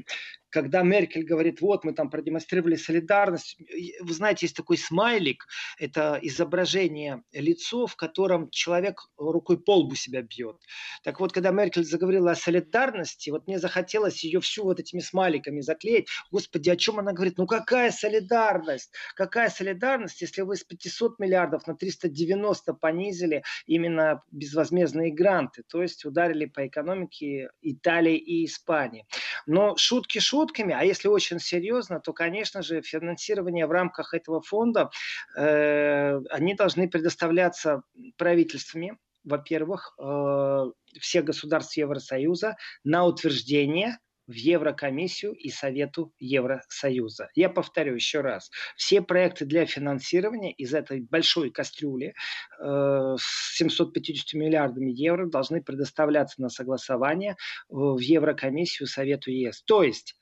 когда 0.49 0.81
Меркель 0.83 1.23
говорит, 1.23 1.61
вот 1.61 1.83
мы 1.83 1.93
там 1.93 2.09
продемонстрировали 2.09 2.75
солидарность, 2.75 3.57
вы 4.01 4.13
знаете, 4.13 4.45
есть 4.45 4.55
такой 4.55 4.77
смайлик, 4.77 5.45
это 5.77 6.19
изображение 6.21 7.23
лицо, 7.31 7.87
в 7.87 7.95
котором 7.95 8.49
человек 8.49 9.09
рукой 9.17 9.59
по 9.59 9.77
лбу 9.77 9.95
себя 9.95 10.21
бьет. 10.21 10.57
Так 11.03 11.19
вот, 11.19 11.31
когда 11.31 11.51
Меркель 11.51 11.83
заговорила 11.83 12.31
о 12.31 12.35
солидарности, 12.35 13.29
вот 13.29 13.47
мне 13.47 13.59
захотелось 13.59 14.23
ее 14.23 14.41
всю 14.41 14.63
вот 14.63 14.79
этими 14.79 14.99
смайликами 14.99 15.61
заклеить. 15.61 16.07
Господи, 16.31 16.69
о 16.69 16.75
чем 16.75 16.99
она 16.99 17.13
говорит? 17.13 17.37
Ну 17.37 17.45
какая 17.45 17.91
солидарность? 17.91 18.91
Какая 19.15 19.49
солидарность, 19.49 20.21
если 20.21 20.41
вы 20.41 20.55
с 20.55 20.63
500 20.63 21.19
миллиардов 21.19 21.67
на 21.67 21.75
390 21.75 22.73
понизили 22.73 23.43
именно 23.65 24.23
безвозмездные 24.31 25.11
гранты, 25.11 25.63
то 25.67 25.81
есть 25.81 26.05
ударили 26.05 26.45
по 26.45 26.67
экономике 26.67 27.49
Италии 27.61 28.17
и 28.17 28.45
Испании. 28.45 29.05
Но 29.45 29.75
шутки 29.77 29.99
шутки, 29.99 30.19
шутками, 30.39 30.73
а 30.73 30.83
если 30.83 31.09
очень 31.09 31.39
серьезно, 31.39 31.99
то, 31.99 32.13
конечно 32.13 32.61
же, 32.61 32.81
финансирование 32.81 33.65
в 33.65 33.71
рамках 33.71 34.13
этого 34.13 34.41
фонда, 34.41 34.89
э, 35.37 36.19
они 36.29 36.55
должны 36.55 36.89
предоставляться 36.89 37.83
правительствами, 38.17 38.97
во-первых, 39.25 39.95
э, 39.99 40.71
всех 40.99 41.25
государств 41.25 41.77
Евросоюза 41.77 42.55
на 42.83 43.05
утверждение 43.05 43.97
в 44.27 44.33
Еврокомиссию 44.33 45.33
и 45.33 45.49
Совету 45.49 46.13
Евросоюза. 46.19 47.29
Я 47.35 47.49
повторю 47.49 47.95
еще 47.95 48.21
раз. 48.21 48.51
Все 48.75 49.01
проекты 49.01 49.45
для 49.45 49.65
финансирования 49.65 50.51
из 50.51 50.73
этой 50.73 51.01
большой 51.01 51.49
кастрюли 51.49 52.13
э, 52.59 53.15
с 53.19 53.57
750 53.57 54.33
миллиардами 54.39 54.91
евро 54.91 55.25
должны 55.25 55.63
предоставляться 55.63 56.41
на 56.41 56.49
согласование 56.49 57.35
в 57.69 57.97
Еврокомиссию 57.97 58.87
Совету 58.87 59.31
ЕС. 59.31 59.63
То 59.63 59.81
есть 59.81 60.15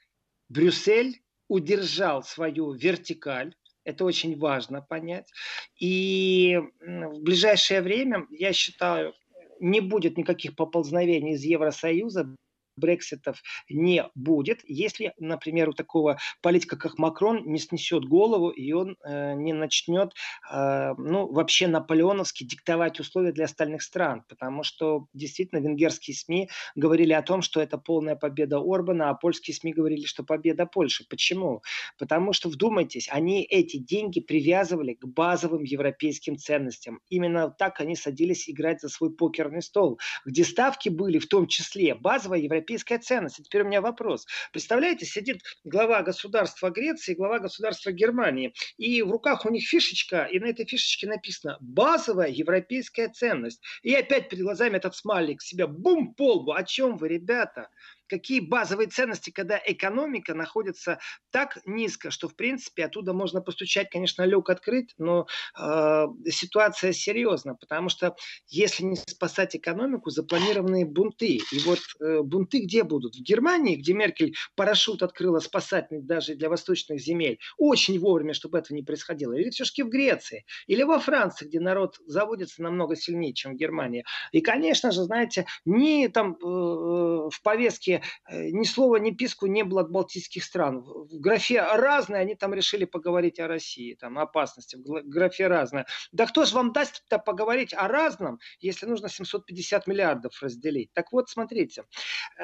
Брюссель 0.49 1.21
удержал 1.47 2.23
свою 2.23 2.73
вертикаль, 2.73 3.53
это 3.83 4.03
очень 4.03 4.37
важно 4.37 4.81
понять. 4.81 5.31
И 5.79 6.59
в 6.81 7.21
ближайшее 7.21 7.81
время, 7.81 8.27
я 8.29 8.51
считаю, 8.51 9.13
не 9.59 9.79
будет 9.79 10.17
никаких 10.17 10.55
поползновений 10.55 11.33
из 11.33 11.43
Евросоюза 11.43 12.35
брекситов 12.77 13.41
не 13.69 14.05
будет, 14.15 14.61
если, 14.65 15.13
например, 15.17 15.69
у 15.69 15.73
такого 15.73 16.17
политика, 16.41 16.77
как 16.77 16.97
Макрон, 16.97 17.43
не 17.45 17.59
снесет 17.59 18.05
голову 18.05 18.49
и 18.49 18.71
он 18.71 18.95
э, 19.03 19.33
не 19.33 19.53
начнет, 19.53 20.13
э, 20.51 20.93
ну, 20.97 21.31
вообще 21.31 21.67
наполеоновски 21.67 22.43
диктовать 22.43 22.99
условия 22.99 23.31
для 23.31 23.45
остальных 23.45 23.81
стран, 23.81 24.23
потому 24.29 24.63
что 24.63 25.07
действительно 25.13 25.59
венгерские 25.59 26.15
СМИ 26.15 26.49
говорили 26.75 27.13
о 27.13 27.21
том, 27.21 27.41
что 27.41 27.61
это 27.61 27.77
полная 27.77 28.15
победа 28.15 28.57
Орбана, 28.57 29.09
а 29.09 29.13
польские 29.13 29.55
СМИ 29.55 29.73
говорили, 29.73 30.05
что 30.05 30.23
победа 30.23 30.65
Польши. 30.65 31.05
Почему? 31.09 31.61
Потому 31.97 32.33
что, 32.33 32.49
вдумайтесь, 32.49 33.09
они 33.11 33.43
эти 33.43 33.77
деньги 33.77 34.19
привязывали 34.19 34.93
к 34.93 35.05
базовым 35.05 35.63
европейским 35.63 36.37
ценностям. 36.37 36.99
Именно 37.09 37.49
так 37.49 37.79
они 37.81 37.95
садились 37.95 38.49
играть 38.49 38.81
за 38.81 38.89
свой 38.89 39.13
покерный 39.13 39.61
стол, 39.61 39.99
где 40.25 40.43
ставки 40.43 40.89
были 40.89 41.19
в 41.19 41.27
том 41.27 41.47
числе 41.47 41.95
базовая 41.95 42.39
европейская 42.39 42.66
европейская 42.67 42.99
ценность. 42.99 43.39
И 43.39 43.43
теперь 43.43 43.61
у 43.61 43.65
меня 43.65 43.81
вопрос. 43.81 44.25
Представляете, 44.51 45.05
сидит 45.05 45.41
глава 45.63 46.01
государства 46.01 46.69
Греции, 46.69 47.15
глава 47.15 47.39
государства 47.39 47.91
Германии, 47.91 48.53
и 48.77 49.01
в 49.01 49.11
руках 49.11 49.45
у 49.45 49.49
них 49.49 49.67
фишечка, 49.67 50.25
и 50.25 50.39
на 50.39 50.47
этой 50.47 50.65
фишечке 50.65 51.07
написано 51.07 51.57
«базовая 51.61 52.29
европейская 52.29 53.07
ценность». 53.07 53.61
И 53.83 53.93
опять 53.93 54.29
перед 54.29 54.43
глазами 54.43 54.77
этот 54.77 54.95
смайлик 54.95 55.41
себя 55.41 55.67
бум 55.67 56.13
полбу. 56.13 56.51
О 56.51 56.63
чем 56.63 56.97
вы, 56.97 57.07
ребята? 57.07 57.69
Какие 58.07 58.39
базовые 58.39 58.87
ценности, 58.87 59.29
когда 59.29 59.61
экономика 59.63 60.33
находится 60.33 60.99
так 61.31 61.59
низко, 61.65 62.11
что, 62.11 62.27
в 62.27 62.35
принципе, 62.35 62.85
оттуда 62.85 63.13
можно 63.13 63.41
постучать, 63.41 63.89
конечно, 63.89 64.23
люк 64.23 64.49
открыть, 64.49 64.93
но 64.97 65.27
э, 65.59 66.05
ситуация 66.29 66.93
серьезна, 66.93 67.55
потому 67.55 67.89
что 67.89 68.15
если 68.47 68.83
не 68.83 68.95
спасать 68.95 69.55
экономику, 69.55 70.09
запланированные 70.09 70.85
бунты. 70.85 71.39
И 71.51 71.59
вот 71.65 71.79
э, 71.99 72.21
бунты 72.21 72.59
где 72.59 72.83
будут? 72.83 73.15
В 73.15 73.21
Германии, 73.21 73.75
где 73.75 73.93
Меркель 73.93 74.35
парашют 74.55 75.03
открыла 75.03 75.39
спасательный 75.39 76.01
даже 76.01 76.35
для 76.35 76.49
восточных 76.49 76.99
земель, 76.99 77.39
очень 77.57 77.99
вовремя, 77.99 78.33
чтобы 78.33 78.57
этого 78.57 78.75
не 78.75 78.83
происходило. 78.83 79.33
Или 79.33 79.49
все-таки 79.49 79.83
в 79.83 79.89
Греции, 79.89 80.45
или 80.67 80.83
во 80.83 80.99
Франции, 80.99 81.45
где 81.45 81.59
народ 81.59 81.97
заводится 82.05 82.61
намного 82.61 82.95
сильнее, 82.95 83.33
чем 83.33 83.53
в 83.53 83.57
Германии. 83.57 84.05
И, 84.31 84.41
конечно 84.41 84.91
же, 84.91 85.03
знаете, 85.03 85.45
ни 85.65 86.07
там 86.07 86.33
э, 86.33 86.45
э 86.45 87.17
в 87.29 87.41
повестке 87.43 87.96
Э, 88.29 88.49
ни 88.49 88.63
слова, 88.63 88.97
ни 88.97 89.11
писку 89.11 89.47
не 89.47 89.63
было 89.63 89.81
от 89.81 89.91
балтийских 89.91 90.43
стран. 90.43 90.81
В 90.81 91.19
графе 91.19 91.61
разные 91.61 92.21
они 92.21 92.35
там 92.35 92.53
решили 92.53 92.85
поговорить 92.85 93.39
о 93.39 93.47
России, 93.47 93.95
там, 93.95 94.17
опасности, 94.17 94.75
в 94.75 95.01
графе 95.07 95.47
разное. 95.47 95.85
Да 96.11 96.25
кто 96.25 96.45
же 96.45 96.55
вам 96.55 96.73
даст-то 96.73 97.19
поговорить 97.19 97.73
о 97.73 97.87
разном, 97.87 98.39
если 98.59 98.85
нужно 98.85 99.09
750 99.09 99.87
миллиардов 99.87 100.41
разделить? 100.41 100.91
Так 100.93 101.11
вот, 101.11 101.29
смотрите, 101.29 101.83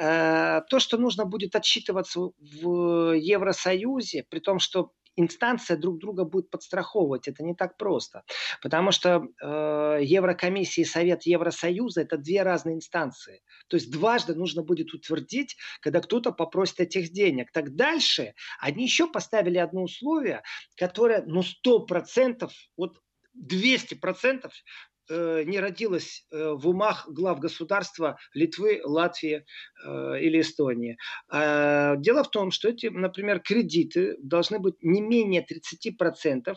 э, 0.00 0.60
то, 0.68 0.78
что 0.78 0.98
нужно 0.98 1.24
будет 1.24 1.54
отчитываться 1.56 2.20
в 2.38 3.12
Евросоюзе, 3.16 4.24
при 4.28 4.40
том, 4.40 4.58
что 4.58 4.92
инстанция 5.16 5.76
друг 5.76 5.98
друга 5.98 6.24
будет 6.24 6.50
подстраховывать. 6.50 7.28
Это 7.28 7.42
не 7.42 7.54
так 7.54 7.76
просто. 7.76 8.24
Потому 8.62 8.90
что 8.90 9.24
э, 9.42 9.98
Еврокомиссия 10.02 10.84
и 10.84 10.88
Совет 10.88 11.24
Евросоюза 11.24 12.02
это 12.02 12.16
две 12.16 12.42
разные 12.42 12.76
инстанции. 12.76 13.42
То 13.68 13.76
есть 13.76 13.90
дважды 13.90 14.34
нужно 14.34 14.62
будет 14.62 14.92
утвердить, 14.94 15.56
когда 15.80 16.00
кто-то 16.00 16.32
попросит 16.32 16.80
этих 16.80 17.10
денег. 17.12 17.50
Так 17.52 17.74
дальше 17.74 18.34
они 18.60 18.84
еще 18.84 19.06
поставили 19.06 19.58
одно 19.58 19.82
условие, 19.84 20.42
которое 20.76 21.22
ну 21.26 21.42
100%, 21.42 22.50
вот 22.76 22.98
200% 23.36 24.50
Э, 24.50 24.93
не 25.08 25.60
родилось 25.60 26.26
э, 26.30 26.50
в 26.52 26.68
умах 26.68 27.08
глав 27.08 27.38
государства 27.38 28.18
Литвы, 28.32 28.80
Латвии 28.84 29.44
э, 29.84 30.20
или 30.20 30.40
Эстонии. 30.40 30.96
А 31.28 31.96
дело 31.96 32.24
в 32.24 32.30
том, 32.30 32.50
что 32.50 32.68
эти, 32.68 32.86
например, 32.86 33.40
кредиты 33.40 34.16
должны 34.20 34.58
быть 34.58 34.74
не 34.82 35.00
менее 35.00 35.44
30% 35.44 36.54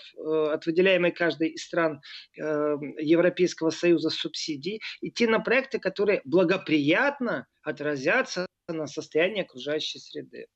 от 0.53 0.65
выделяемой 0.65 1.12
каждой 1.12 1.49
из 1.49 1.63
стран 1.63 2.01
Европейского 2.36 3.69
Союза 3.69 4.10
субсидий 4.10 4.81
идти 5.01 5.27
на 5.27 5.39
проекты, 5.39 5.79
которые 5.79 6.21
благоприятно 6.25 7.47
отразятся 7.63 8.47
на 8.73 8.88
состояние 8.88 9.43
окружающей 9.43 9.99
среды. 9.99 10.47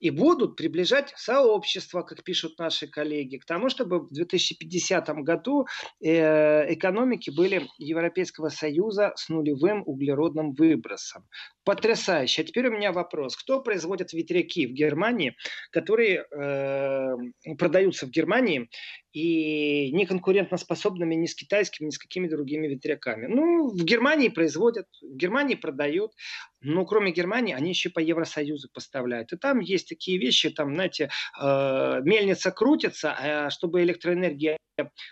И 0.00 0.10
будут 0.10 0.56
приближать 0.56 1.12
сообщество, 1.16 2.02
как 2.02 2.24
пишут 2.24 2.58
наши 2.58 2.88
коллеги, 2.88 3.36
к 3.36 3.44
тому, 3.44 3.68
чтобы 3.68 4.00
в 4.00 4.12
2050 4.12 5.08
году 5.22 5.66
э, 6.00 6.72
экономики 6.74 7.30
были 7.30 7.68
Европейского 7.78 8.48
Союза 8.48 9.12
с 9.16 9.28
нулевым 9.28 9.82
углеродным 9.86 10.52
выбросом. 10.52 11.28
Потрясающе. 11.64 12.42
А 12.42 12.44
теперь 12.44 12.66
у 12.66 12.72
меня 12.72 12.92
вопрос. 12.92 13.36
Кто 13.36 13.60
производит 13.62 14.12
ветряки 14.12 14.66
в 14.66 14.72
Германии, 14.72 15.36
которые 15.70 16.26
э, 16.28 17.54
продаются 17.56 18.06
в 18.06 18.10
Германии 18.10 18.68
и 19.12 19.92
не 19.92 20.06
конкурентоспособными 20.06 21.14
ни 21.14 21.26
с 21.26 21.36
китайскими, 21.36 21.86
ни 21.86 21.90
с 21.90 21.98
какими 21.98 22.26
другими 22.26 22.66
ветряками? 22.66 23.26
Ну, 23.28 23.68
в 23.68 23.84
Германии 23.84 24.28
производят, 24.28 24.86
в 25.02 25.16
Германии 25.16 25.54
продают, 25.54 26.12
но 26.60 26.84
кроме 26.84 27.12
Германии 27.12 27.54
они 27.54 27.70
еще 27.70 27.90
по 27.90 28.00
Евросоюзу 28.00 28.68
поставляют. 28.72 29.32
И 29.32 29.36
там 29.36 29.60
есть 29.60 29.88
такие 29.88 30.18
вещи, 30.18 30.50
там, 30.50 30.74
знаете, 30.74 31.10
э, 31.40 32.00
мельница 32.02 32.50
крутится, 32.50 33.14
а 33.16 33.50
чтобы 33.50 33.82
электроэнергия 33.82 34.58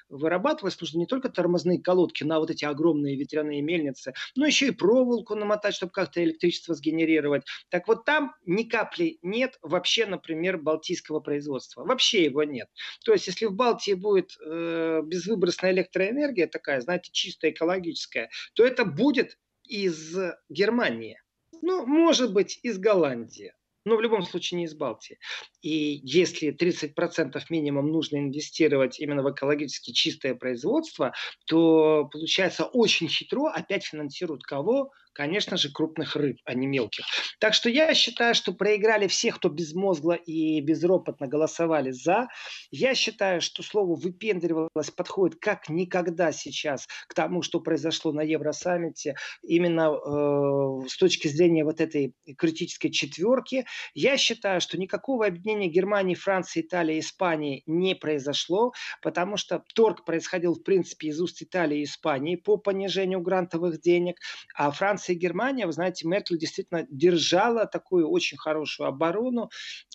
вырабатывалось, 0.08 0.80
нужно 0.80 0.98
не 0.98 1.06
только 1.06 1.28
тормозные 1.28 1.80
колодки 1.80 2.24
на 2.24 2.38
вот 2.38 2.50
эти 2.50 2.64
огромные 2.64 3.16
ветряные 3.16 3.62
мельницы, 3.62 4.14
но 4.36 4.46
еще 4.46 4.68
и 4.68 4.70
проволоку 4.70 5.34
намотать, 5.34 5.74
чтобы 5.74 5.92
как-то 5.92 6.24
электричество 6.40 6.74
сгенерировать. 6.74 7.44
Так 7.68 7.88
вот 7.88 8.04
там 8.04 8.34
ни 8.44 8.64
капли 8.64 9.18
нет 9.22 9.58
вообще, 9.62 10.06
например, 10.06 10.58
балтийского 10.58 11.20
производства. 11.20 11.84
Вообще 11.84 12.24
его 12.24 12.42
нет. 12.44 12.68
То 13.04 13.12
есть 13.12 13.26
если 13.26 13.46
в 13.46 13.52
Балтии 13.52 13.94
будет 13.94 14.36
э, 14.44 15.02
безвыбросная 15.04 15.72
электроэнергия 15.72 16.46
такая, 16.46 16.80
знаете, 16.80 17.10
чистая, 17.12 17.52
экологическая, 17.52 18.30
то 18.54 18.64
это 18.64 18.84
будет 18.84 19.38
из 19.64 20.16
Германии. 20.48 21.20
Ну, 21.62 21.86
может 21.86 22.32
быть, 22.32 22.58
из 22.62 22.78
Голландии 22.78 23.52
но 23.84 23.96
в 23.96 24.00
любом 24.00 24.22
случае 24.22 24.58
не 24.58 24.64
из 24.64 24.74
Балтии. 24.74 25.18
И 25.62 26.00
если 26.02 26.54
30% 26.54 27.42
минимум 27.48 27.90
нужно 27.90 28.18
инвестировать 28.18 29.00
именно 29.00 29.22
в 29.22 29.30
экологически 29.32 29.92
чистое 29.92 30.34
производство, 30.34 31.12
то 31.46 32.08
получается 32.12 32.64
очень 32.64 33.08
хитро 33.08 33.48
опять 33.48 33.84
финансируют 33.84 34.42
кого? 34.42 34.92
Конечно 35.20 35.58
же, 35.58 35.70
крупных 35.70 36.16
рыб, 36.16 36.38
а 36.46 36.54
не 36.54 36.66
мелких. 36.66 37.04
Так 37.40 37.52
что 37.52 37.68
я 37.68 37.92
считаю, 37.92 38.34
что 38.34 38.54
проиграли 38.54 39.06
все, 39.06 39.32
кто 39.32 39.50
безмозгло 39.50 40.14
и 40.14 40.62
безропотно 40.62 41.26
голосовали 41.26 41.90
за. 41.90 42.28
Я 42.70 42.94
считаю, 42.94 43.42
что 43.42 43.62
слово 43.62 43.96
«выпендривалось» 43.96 44.90
подходит 44.96 45.38
как 45.38 45.68
никогда 45.68 46.32
сейчас 46.32 46.88
к 47.06 47.12
тому, 47.12 47.42
что 47.42 47.60
произошло 47.60 48.12
на 48.12 48.22
Евросаммите, 48.22 49.16
именно 49.42 49.90
э, 49.92 50.88
с 50.88 50.96
точки 50.96 51.28
зрения 51.28 51.64
вот 51.64 51.82
этой 51.82 52.14
критической 52.38 52.90
четверки. 52.90 53.66
Я 53.92 54.16
считаю, 54.16 54.62
что 54.62 54.78
никакого 54.78 55.26
объединения 55.26 55.68
Германии, 55.68 56.14
Франции, 56.14 56.62
Италии, 56.62 56.98
Испании 56.98 57.62
не 57.66 57.94
произошло, 57.94 58.72
потому 59.02 59.36
что 59.36 59.62
торг 59.74 60.06
происходил, 60.06 60.54
в 60.54 60.62
принципе, 60.62 61.08
из 61.08 61.20
уст 61.20 61.42
Италии 61.42 61.80
и 61.80 61.84
Испании 61.84 62.36
по 62.36 62.56
понижению 62.56 63.20
грантовых 63.20 63.82
денег, 63.82 64.16
а 64.54 64.70
Франция 64.70 65.09
Франция 65.10 65.14
и 65.14 65.18
Германия, 65.18 65.66
вы 65.66 65.72
знаете, 65.72 66.06
Меркель 66.06 66.38
действительно 66.38 66.86
держала 66.90 67.66
такую 67.66 68.08
очень 68.08 68.38
хорошую 68.38 68.88
оборону, 68.88 69.50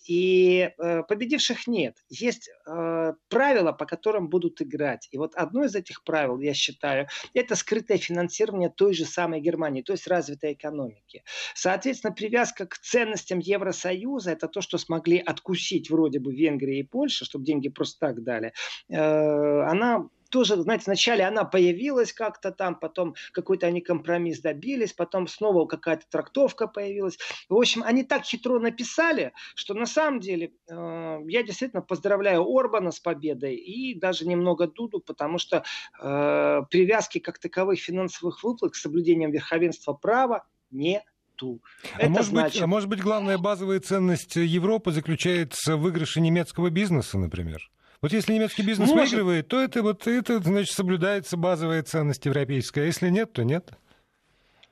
и 0.08 0.69
э, 0.78 1.04
победивших 1.04 1.67
нет. 1.67 1.97
Есть 2.10 2.49
э, 2.49 3.13
правила, 3.30 3.71
по 3.71 3.86
которым 3.86 4.30
будут 4.30 4.62
играть. 4.62 5.08
И 5.12 5.17
вот 5.17 5.36
одно 5.36 5.63
из 5.65 5.75
этих 5.75 6.04
правил, 6.04 6.39
я 6.39 6.54
считаю, 6.54 7.08
это 7.34 7.56
скрытое 7.56 7.97
финансирование 7.97 8.69
той 8.69 8.93
же 8.93 9.06
самой 9.06 9.41
Германии, 9.41 9.82
то 9.82 9.93
есть 9.93 10.08
развитой 10.08 10.54
экономики. 10.54 11.23
Соответственно, 11.56 12.13
привязка 12.13 12.65
к 12.65 12.78
ценностям 12.78 13.39
Евросоюза, 13.39 14.32
это 14.32 14.47
то, 14.47 14.62
что 14.62 14.78
смогли 14.78 15.17
откусить 15.17 15.89
вроде 15.89 16.19
бы 16.19 16.36
Венгрия 16.36 16.80
и 16.80 16.84
Польша, 16.84 17.25
чтобы 17.25 17.45
деньги 17.45 17.69
просто 17.69 17.99
так 17.99 18.23
дали, 18.23 18.54
э, 18.89 19.71
она 19.71 20.10
тоже, 20.36 20.62
знаете, 20.62 20.84
вначале 20.88 21.24
она 21.24 21.45
появилась 21.45 22.12
как-то 22.12 22.52
там, 22.52 22.76
потом 22.76 23.15
какой-то 23.32 23.67
они 23.67 23.80
компромисс 23.80 24.41
добились, 24.41 24.91
потом 24.91 25.30
снова 25.30 25.65
какая-то 25.65 26.04
трактовка 26.10 26.67
появилась. 26.67 27.17
В 27.48 27.56
общем, 27.56 27.84
они 27.86 28.04
так 28.04 28.26
хитро 28.26 28.60
написали, 28.60 29.32
что 29.56 29.74
на 29.74 29.86
самом 29.86 30.19
деле 30.19 30.52
э, 30.67 31.19
я 31.30 31.41
действительно 31.41 31.82
поздравляю 31.82 32.43
Орбана 32.45 32.91
с 32.91 33.00
победой 33.00 33.56
и 33.56 33.98
даже 33.98 34.28
немного 34.28 34.67
Дуду, 34.67 35.00
потому 35.00 35.38
что 35.38 35.63
э, 36.02 36.62
привязки 36.69 37.19
как 37.19 37.39
таковых 37.39 37.80
финансовых 37.80 38.43
выплат 38.43 38.74
к 38.74 38.76
соблюдением 38.76 39.32
верховенства 39.32 39.93
права 39.93 40.45
не 40.69 41.02
ту. 41.38 41.62
А 41.98 42.10
может, 42.10 42.32
значит... 42.32 42.56
быть, 42.56 42.62
а 42.62 42.67
может 42.67 42.89
быть, 42.89 43.00
главная 43.00 43.38
базовая 43.38 43.80
ценность 43.80 44.36
Европы 44.36 44.91
заключается 44.91 45.78
в 45.78 45.80
выигрыше 45.80 46.19
немецкого 46.19 46.69
бизнеса, 46.71 47.17
например? 47.17 47.71
Вот 48.01 48.12
если 48.12 48.34
немецкий 48.34 48.63
бизнес 48.63 48.89
Может. 48.89 49.12
выигрывает, 49.12 49.47
то 49.47 49.60
это 49.62 49.81
вот 49.81 50.08
это, 50.08 50.39
значит, 50.39 50.73
соблюдается 50.73 51.38
базовая 51.38 51.84
ценность 51.84 52.25
европейская. 52.25 52.81
А 52.81 52.86
если 52.86 53.10
нет, 53.10 53.34
то 53.34 53.43
нет. 53.43 53.71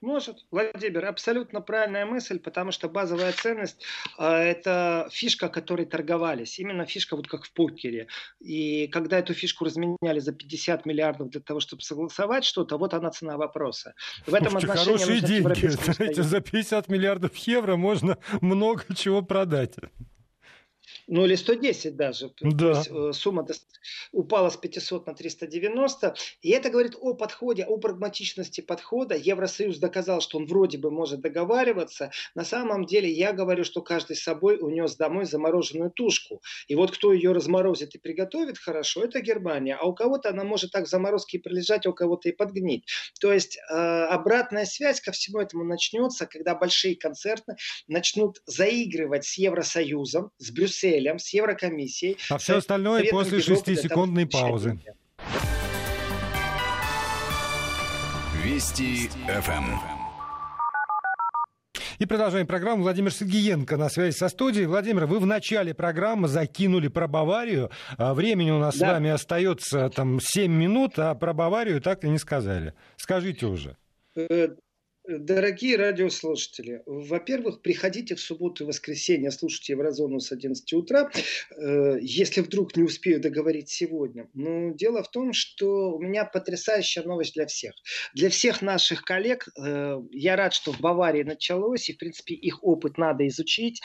Может, 0.03 0.39
Владимир, 0.51 1.05
абсолютно 1.05 1.61
правильная 1.61 2.05
мысль, 2.05 2.37
потому 2.37 2.73
что 2.73 2.89
базовая 2.89 3.31
ценность 3.31 3.85
э, 4.19 4.25
это 4.25 5.07
фишка, 5.09 5.47
которой 5.47 5.85
торговались. 5.85 6.59
Именно 6.59 6.85
фишка, 6.85 7.15
вот 7.15 7.29
как 7.29 7.45
в 7.45 7.53
покере. 7.53 8.07
И 8.41 8.87
когда 8.87 9.19
эту 9.19 9.33
фишку 9.33 9.63
разменяли 9.63 10.19
за 10.19 10.33
50 10.33 10.85
миллиардов 10.85 11.29
для 11.29 11.39
того, 11.39 11.61
чтобы 11.61 11.83
согласовать 11.83 12.43
что-то, 12.43 12.77
вот 12.77 12.93
она 12.93 13.11
цена 13.11 13.37
вопроса. 13.37 13.93
В 14.27 14.33
этом 14.33 14.49
Слушайте, 14.51 14.73
отношении 14.73 14.97
хорошие 14.97 15.21
деньги. 15.21 15.67
Знаете, 15.67 16.23
за 16.23 16.41
50 16.41 16.89
миллиардов 16.89 17.33
евро 17.37 17.77
можно 17.77 18.17
много 18.41 18.83
чего 18.93 19.21
продать 19.21 19.77
ну 21.07 21.25
или 21.25 21.35
110 21.35 21.95
даже. 21.95 22.31
Да. 22.41 22.57
То 22.57 22.69
есть, 22.69 22.89
э, 22.91 23.11
сумма 23.13 23.45
упала 24.11 24.49
с 24.49 24.57
500 24.57 25.07
на 25.07 25.13
390. 25.13 26.15
И 26.41 26.49
это 26.49 26.69
говорит 26.69 26.95
о 26.99 27.13
подходе, 27.13 27.65
о 27.65 27.77
прагматичности 27.77 28.61
подхода. 28.61 29.15
Евросоюз 29.15 29.77
доказал, 29.77 30.21
что 30.21 30.37
он 30.37 30.45
вроде 30.45 30.77
бы 30.77 30.91
может 30.91 31.21
договариваться. 31.21 32.11
На 32.35 32.43
самом 32.43 32.85
деле 32.85 33.11
я 33.11 33.33
говорю, 33.33 33.63
что 33.63 33.81
каждый 33.81 34.15
с 34.15 34.23
собой 34.23 34.57
унес 34.59 34.95
домой 34.95 35.25
замороженную 35.25 35.91
тушку. 35.91 36.41
И 36.67 36.75
вот 36.75 36.91
кто 36.91 37.13
ее 37.13 37.31
разморозит 37.33 37.95
и 37.95 37.99
приготовит 37.99 38.57
хорошо, 38.57 39.03
это 39.03 39.21
Германия. 39.21 39.75
А 39.75 39.85
у 39.85 39.93
кого-то 39.93 40.29
она 40.29 40.43
может 40.43 40.71
так 40.71 40.85
в 40.85 40.89
заморозке 40.89 41.37
и 41.37 41.41
пролежать, 41.41 41.85
а 41.85 41.89
у 41.89 41.93
кого-то 41.93 42.29
и 42.29 42.31
подгнить. 42.31 42.85
То 43.19 43.33
есть 43.33 43.57
э, 43.57 43.73
обратная 43.73 44.65
связь 44.65 45.01
ко 45.01 45.11
всему 45.11 45.39
этому 45.39 45.63
начнется, 45.63 46.25
когда 46.25 46.55
большие 46.55 46.95
концерны 46.95 47.55
начнут 47.87 48.41
заигрывать 48.45 49.25
с 49.25 49.37
Евросоюзом, 49.37 50.31
с 50.37 50.51
Брюсселем, 50.51 50.92
Брюсселем, 50.93 51.19
с 51.19 51.33
Еврокомиссией. 51.33 52.17
А 52.29 52.37
все 52.37 52.57
остальное 52.57 53.05
после 53.09 53.41
шестисекундной 53.41 54.27
паузы. 54.27 54.79
Вести 58.43 59.09
ФМ. 59.27 59.77
И 61.99 62.05
продолжаем 62.05 62.45
программу. 62.45 62.83
Владимир 62.83 63.13
Сергеенко 63.13 63.77
на 63.77 63.89
связи 63.89 64.15
со 64.15 64.27
студией. 64.27 64.65
Владимир, 64.65 65.05
вы 65.05 65.19
в 65.19 65.25
начале 65.25 65.73
программы 65.73 66.27
закинули 66.27 66.89
про 66.89 67.07
Баварию. 67.07 67.71
А 67.97 68.13
времени 68.13 68.51
у 68.51 68.59
нас 68.59 68.75
да. 68.77 68.87
с 68.87 68.91
вами 68.93 69.09
остается 69.09 69.89
там 69.89 70.19
7 70.19 70.51
минут, 70.51 70.99
а 70.99 71.15
про 71.15 71.33
Баварию 71.33 71.81
так 71.81 72.03
и 72.03 72.09
не 72.09 72.17
сказали. 72.17 72.73
Скажите 72.97 73.45
уже. 73.45 73.77
Дорогие 75.05 75.75
радиослушатели, 75.75 76.81
во-первых, 76.85 77.61
приходите 77.61 78.15
в 78.15 78.21
субботу 78.21 78.63
и 78.63 78.67
воскресенье, 78.67 79.31
слушайте 79.31 79.73
Еврозону 79.73 80.21
с 80.21 80.31
11 80.31 80.73
утра, 80.75 81.11
э, 81.57 81.97
если 81.99 82.39
вдруг 82.39 82.77
не 82.77 82.83
успею 82.83 83.19
договорить 83.19 83.67
сегодня. 83.67 84.29
Но 84.33 84.73
дело 84.73 85.03
в 85.03 85.11
том, 85.11 85.33
что 85.33 85.91
у 85.91 86.01
меня 86.01 86.23
потрясающая 86.23 87.03
новость 87.03 87.33
для 87.33 87.47
всех. 87.47 87.73
Для 88.13 88.29
всех 88.29 88.61
наших 88.61 89.03
коллег, 89.03 89.49
э, 89.57 89.99
я 90.11 90.37
рад, 90.37 90.53
что 90.53 90.71
в 90.71 90.79
Баварии 90.79 91.23
началось, 91.23 91.89
и, 91.89 91.93
в 91.93 91.97
принципе, 91.97 92.35
их 92.35 92.63
опыт 92.63 92.97
надо 92.97 93.27
изучить. 93.27 93.81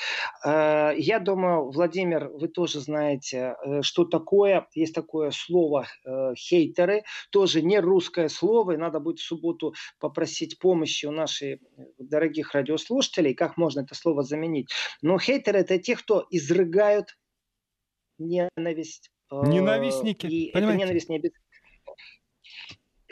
Э, 0.46 0.92
я 0.96 1.18
думаю, 1.18 1.68
Владимир, 1.72 2.28
вы 2.28 2.46
тоже 2.46 2.78
знаете, 2.78 3.56
что 3.82 4.04
такое, 4.04 4.68
есть 4.72 4.94
такое 4.94 5.32
слово 5.32 5.88
хейтеры, 6.36 7.02
тоже 7.32 7.60
не 7.60 7.80
русское 7.80 8.28
слово, 8.28 8.72
и 8.72 8.76
надо 8.76 9.00
будет 9.00 9.18
в 9.18 9.24
субботу 9.24 9.74
попросить 9.98 10.60
помощи 10.60 11.07
у 11.08 11.12
наших 11.12 11.54
э, 11.54 11.58
дорогих 11.98 12.52
радиослушателей, 12.54 13.34
как 13.34 13.56
можно 13.56 13.80
это 13.80 13.94
слово 13.94 14.22
заменить. 14.22 14.68
Но 15.02 15.18
хейтеры 15.18 15.60
это 15.60 15.78
те, 15.78 15.96
кто 15.96 16.26
изрыгают 16.30 17.16
ненависть. 18.18 19.10
Э, 19.30 19.42
Ненавистники. 19.46 20.26
И 20.26 20.52
понимаете? 20.52 20.76
это 20.76 20.86
ненависть 20.86 21.08
не 21.08 21.16
обязательно. 21.16 21.44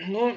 Ну, 0.09 0.37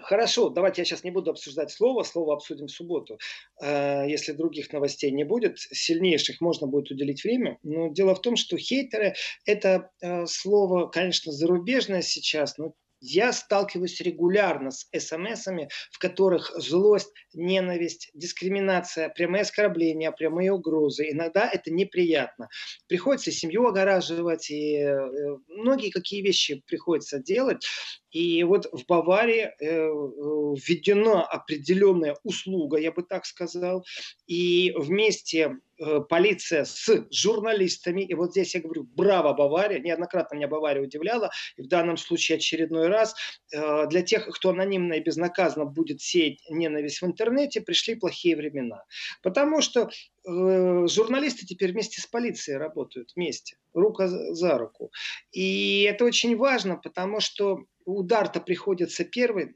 Хорошо, 0.00 0.48
давайте 0.48 0.80
я 0.80 0.86
сейчас 0.86 1.04
не 1.04 1.10
буду 1.10 1.32
обсуждать 1.32 1.70
слово, 1.70 2.02
слово 2.02 2.32
обсудим 2.32 2.66
в 2.66 2.70
субботу. 2.70 3.18
Э, 3.62 4.08
если 4.08 4.32
других 4.32 4.72
новостей 4.72 5.10
не 5.10 5.24
будет, 5.24 5.58
сильнейших 5.58 6.40
можно 6.40 6.66
будет 6.66 6.90
уделить 6.90 7.22
время. 7.22 7.58
Но 7.62 7.88
дело 7.88 8.14
в 8.14 8.22
том, 8.22 8.36
что 8.36 8.56
хейтеры– 8.56 9.14
это 9.44 9.90
слово, 10.26 10.86
конечно, 10.88 11.30
зарубежное 11.30 12.00
сейчас, 12.00 12.56
но 12.56 12.74
я 13.02 13.32
сталкиваюсь 13.32 14.00
регулярно 14.00 14.70
с 14.70 14.88
смсами, 14.96 15.68
в 15.90 15.98
которых 15.98 16.52
злость, 16.56 17.12
ненависть, 17.34 18.10
дискриминация, 18.14 19.08
прямые 19.08 19.42
оскорбления, 19.42 20.12
прямые 20.12 20.52
угрозы. 20.52 21.10
Иногда 21.10 21.50
это 21.50 21.72
неприятно. 21.72 22.48
Приходится 22.86 23.32
семью 23.32 23.66
огораживать, 23.66 24.50
и 24.50 24.76
э, 24.76 25.36
многие 25.48 25.90
какие 25.90 26.22
вещи 26.22 26.62
приходится 26.66 27.18
делать. 27.18 27.66
И 28.12 28.44
вот 28.44 28.66
в 28.70 28.86
Баварии 28.86 29.50
э, 29.58 29.88
введена 30.54 31.24
определенная 31.24 32.16
услуга, 32.22 32.76
я 32.76 32.92
бы 32.92 33.02
так 33.02 33.26
сказал, 33.26 33.84
и 34.26 34.72
вместе 34.76 35.56
полиция 36.08 36.64
с 36.64 37.06
журналистами, 37.10 38.02
и 38.02 38.14
вот 38.14 38.32
здесь 38.32 38.54
я 38.54 38.60
говорю, 38.60 38.84
браво, 38.84 39.32
Бавария, 39.32 39.80
неоднократно 39.80 40.36
меня 40.36 40.48
Бавария 40.48 40.82
удивляла, 40.82 41.30
и 41.56 41.62
в 41.62 41.68
данном 41.68 41.96
случае 41.96 42.36
очередной 42.36 42.88
раз, 42.88 43.14
э, 43.52 43.86
для 43.88 44.02
тех, 44.02 44.28
кто 44.28 44.50
анонимно 44.50 44.94
и 44.94 45.00
безнаказанно 45.00 45.66
будет 45.66 46.00
сеять 46.00 46.38
ненависть 46.48 47.02
в 47.02 47.06
интернете, 47.06 47.60
пришли 47.60 47.94
плохие 47.94 48.36
времена. 48.36 48.84
Потому 49.22 49.60
что 49.60 49.88
э, 49.88 50.86
журналисты 50.88 51.46
теперь 51.46 51.72
вместе 51.72 52.00
с 52.00 52.06
полицией 52.06 52.58
работают, 52.58 53.12
вместе, 53.16 53.56
рука 53.74 54.08
за 54.08 54.58
руку. 54.58 54.90
И 55.32 55.82
это 55.82 56.04
очень 56.04 56.36
важно, 56.36 56.76
потому 56.76 57.20
что 57.20 57.64
удар-то 57.84 58.40
приходится 58.40 59.04
первый 59.04 59.54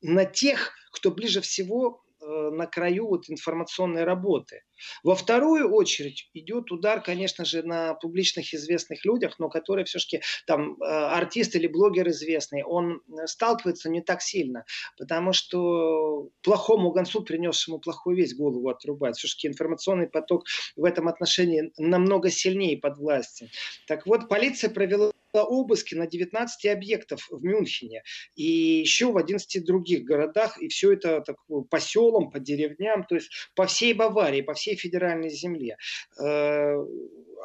на 0.00 0.24
тех, 0.24 0.72
кто 0.92 1.10
ближе 1.10 1.40
всего 1.40 2.02
Э, 2.07 2.07
на 2.28 2.66
краю 2.66 3.08
вот 3.08 3.28
информационной 3.28 4.04
работы. 4.04 4.62
Во 5.02 5.14
вторую 5.14 5.70
очередь 5.72 6.30
идет 6.34 6.70
удар, 6.70 7.02
конечно 7.02 7.44
же, 7.44 7.62
на 7.62 7.94
публичных 7.94 8.54
известных 8.54 9.04
людях, 9.04 9.38
но 9.38 9.48
которые 9.48 9.84
все-таки 9.84 10.22
там 10.46 10.80
э, 10.80 10.84
артист 10.84 11.56
или 11.56 11.66
блогер 11.66 12.08
известный, 12.08 12.62
он 12.62 13.02
сталкивается 13.26 13.88
не 13.88 14.02
так 14.02 14.22
сильно, 14.22 14.64
потому 14.96 15.32
что 15.32 16.28
плохому 16.42 16.90
гонцу, 16.90 17.22
принесшему 17.22 17.78
плохую 17.78 18.16
весть, 18.16 18.36
голову 18.36 18.68
отрубать. 18.68 19.16
Все-таки 19.16 19.48
информационный 19.48 20.08
поток 20.08 20.44
в 20.76 20.84
этом 20.84 21.08
отношении 21.08 21.72
намного 21.76 22.30
сильнее 22.30 22.76
под 22.78 22.98
властью. 22.98 23.48
Так 23.86 24.06
вот, 24.06 24.28
полиция 24.28 24.70
провела 24.70 25.12
обыски 25.34 25.94
на 25.94 26.06
19 26.06 26.66
объектов 26.66 27.26
в 27.30 27.42
Мюнхене 27.42 28.02
и 28.34 28.44
еще 28.44 29.12
в 29.12 29.16
11 29.16 29.64
других 29.64 30.04
городах, 30.04 30.60
и 30.60 30.68
все 30.68 30.92
это 30.92 31.20
так, 31.20 31.36
по 31.70 31.80
селам, 31.80 32.30
по 32.30 32.38
деревням, 32.38 33.04
то 33.04 33.14
есть 33.14 33.30
по 33.54 33.66
всей 33.66 33.94
Баварии, 33.94 34.42
по 34.42 34.54
всей 34.54 34.76
федеральной 34.76 35.30
земле. 35.30 35.76
Э, 36.20 36.76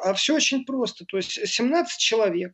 а 0.02 0.14
все 0.14 0.36
очень 0.36 0.64
просто, 0.64 1.04
то 1.04 1.16
есть 1.16 1.46
17 1.46 1.98
человек 1.98 2.52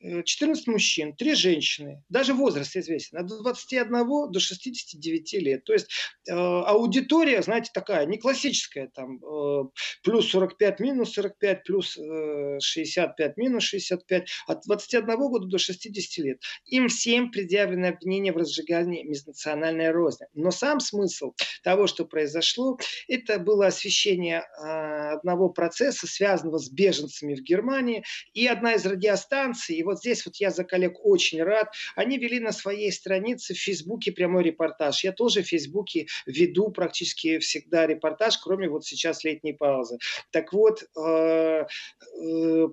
14 0.00 0.66
э, 0.66 0.70
мужчин, 0.70 1.14
3 1.14 1.34
женщины, 1.34 2.02
даже 2.08 2.32
возраст 2.32 2.76
известен, 2.76 3.18
от 3.18 3.26
21 3.26 4.30
до 4.30 4.40
69 4.40 5.32
лет. 5.34 5.64
То 5.64 5.72
есть 5.74 5.88
э, 6.28 6.32
аудитория, 6.32 7.42
знаете, 7.42 7.70
такая, 7.72 8.06
не 8.06 8.18
классическая, 8.18 8.88
там, 8.94 9.22
э, 9.22 9.64
плюс 10.02 10.30
45, 10.30 10.80
минус 10.80 11.12
45, 11.12 11.64
плюс 11.64 11.98
э, 11.98 12.58
65, 12.60 13.36
минус 13.36 13.64
65, 13.64 14.28
от 14.46 14.62
21 14.64 15.16
года 15.16 15.46
до 15.46 15.58
60 15.58 16.24
лет. 16.24 16.40
Им 16.66 16.88
всем 16.88 17.30
предъявлены 17.30 17.86
обвинения 17.86 18.32
в 18.32 18.36
разжигании 18.36 19.02
межнациональной 19.02 19.90
розни. 19.90 20.26
Но 20.34 20.50
сам 20.50 20.80
смысл 20.80 21.34
того, 21.62 21.86
что 21.86 22.06
произошло, 22.06 22.78
это 23.06 23.38
было 23.38 23.66
освещение 23.66 24.40
э, 24.40 25.10
одного 25.14 25.50
процесса, 25.50 26.06
связанного 26.06 26.58
с 26.58 26.70
беженцами 26.70 27.34
в 27.34 27.42
Германии, 27.42 28.02
и 28.32 28.46
одна 28.46 28.74
из 28.74 28.86
радиостанций, 28.86 29.76
его 29.76 29.89
вот 29.90 29.98
здесь 29.98 30.24
вот 30.24 30.36
я 30.36 30.50
за 30.50 30.64
коллег 30.64 31.04
очень 31.04 31.42
рад. 31.42 31.68
Они 31.96 32.16
вели 32.18 32.40
на 32.40 32.52
своей 32.52 32.92
странице 32.92 33.54
в 33.54 33.58
Фейсбуке 33.58 34.12
прямой 34.12 34.44
репортаж. 34.44 35.04
Я 35.04 35.12
тоже 35.12 35.42
в 35.42 35.48
Фейсбуке 35.48 36.06
веду 36.26 36.70
практически 36.70 37.38
всегда 37.38 37.86
репортаж, 37.86 38.38
кроме 38.38 38.68
вот 38.68 38.84
сейчас 38.84 39.24
летней 39.24 39.52
паузы. 39.52 39.98
Так 40.30 40.52
вот, 40.52 40.82
э, 40.82 41.00
э, 41.00 41.64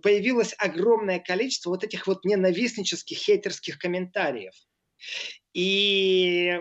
появилось 0.02 0.54
огромное 0.58 1.20
количество 1.20 1.72
вот 1.72 1.84
этих 1.84 2.08
вот 2.08 2.24
ненавистнических, 2.24 3.18
хейтерских 3.18 3.80
комментариев. 3.80 4.54
И 5.54 6.60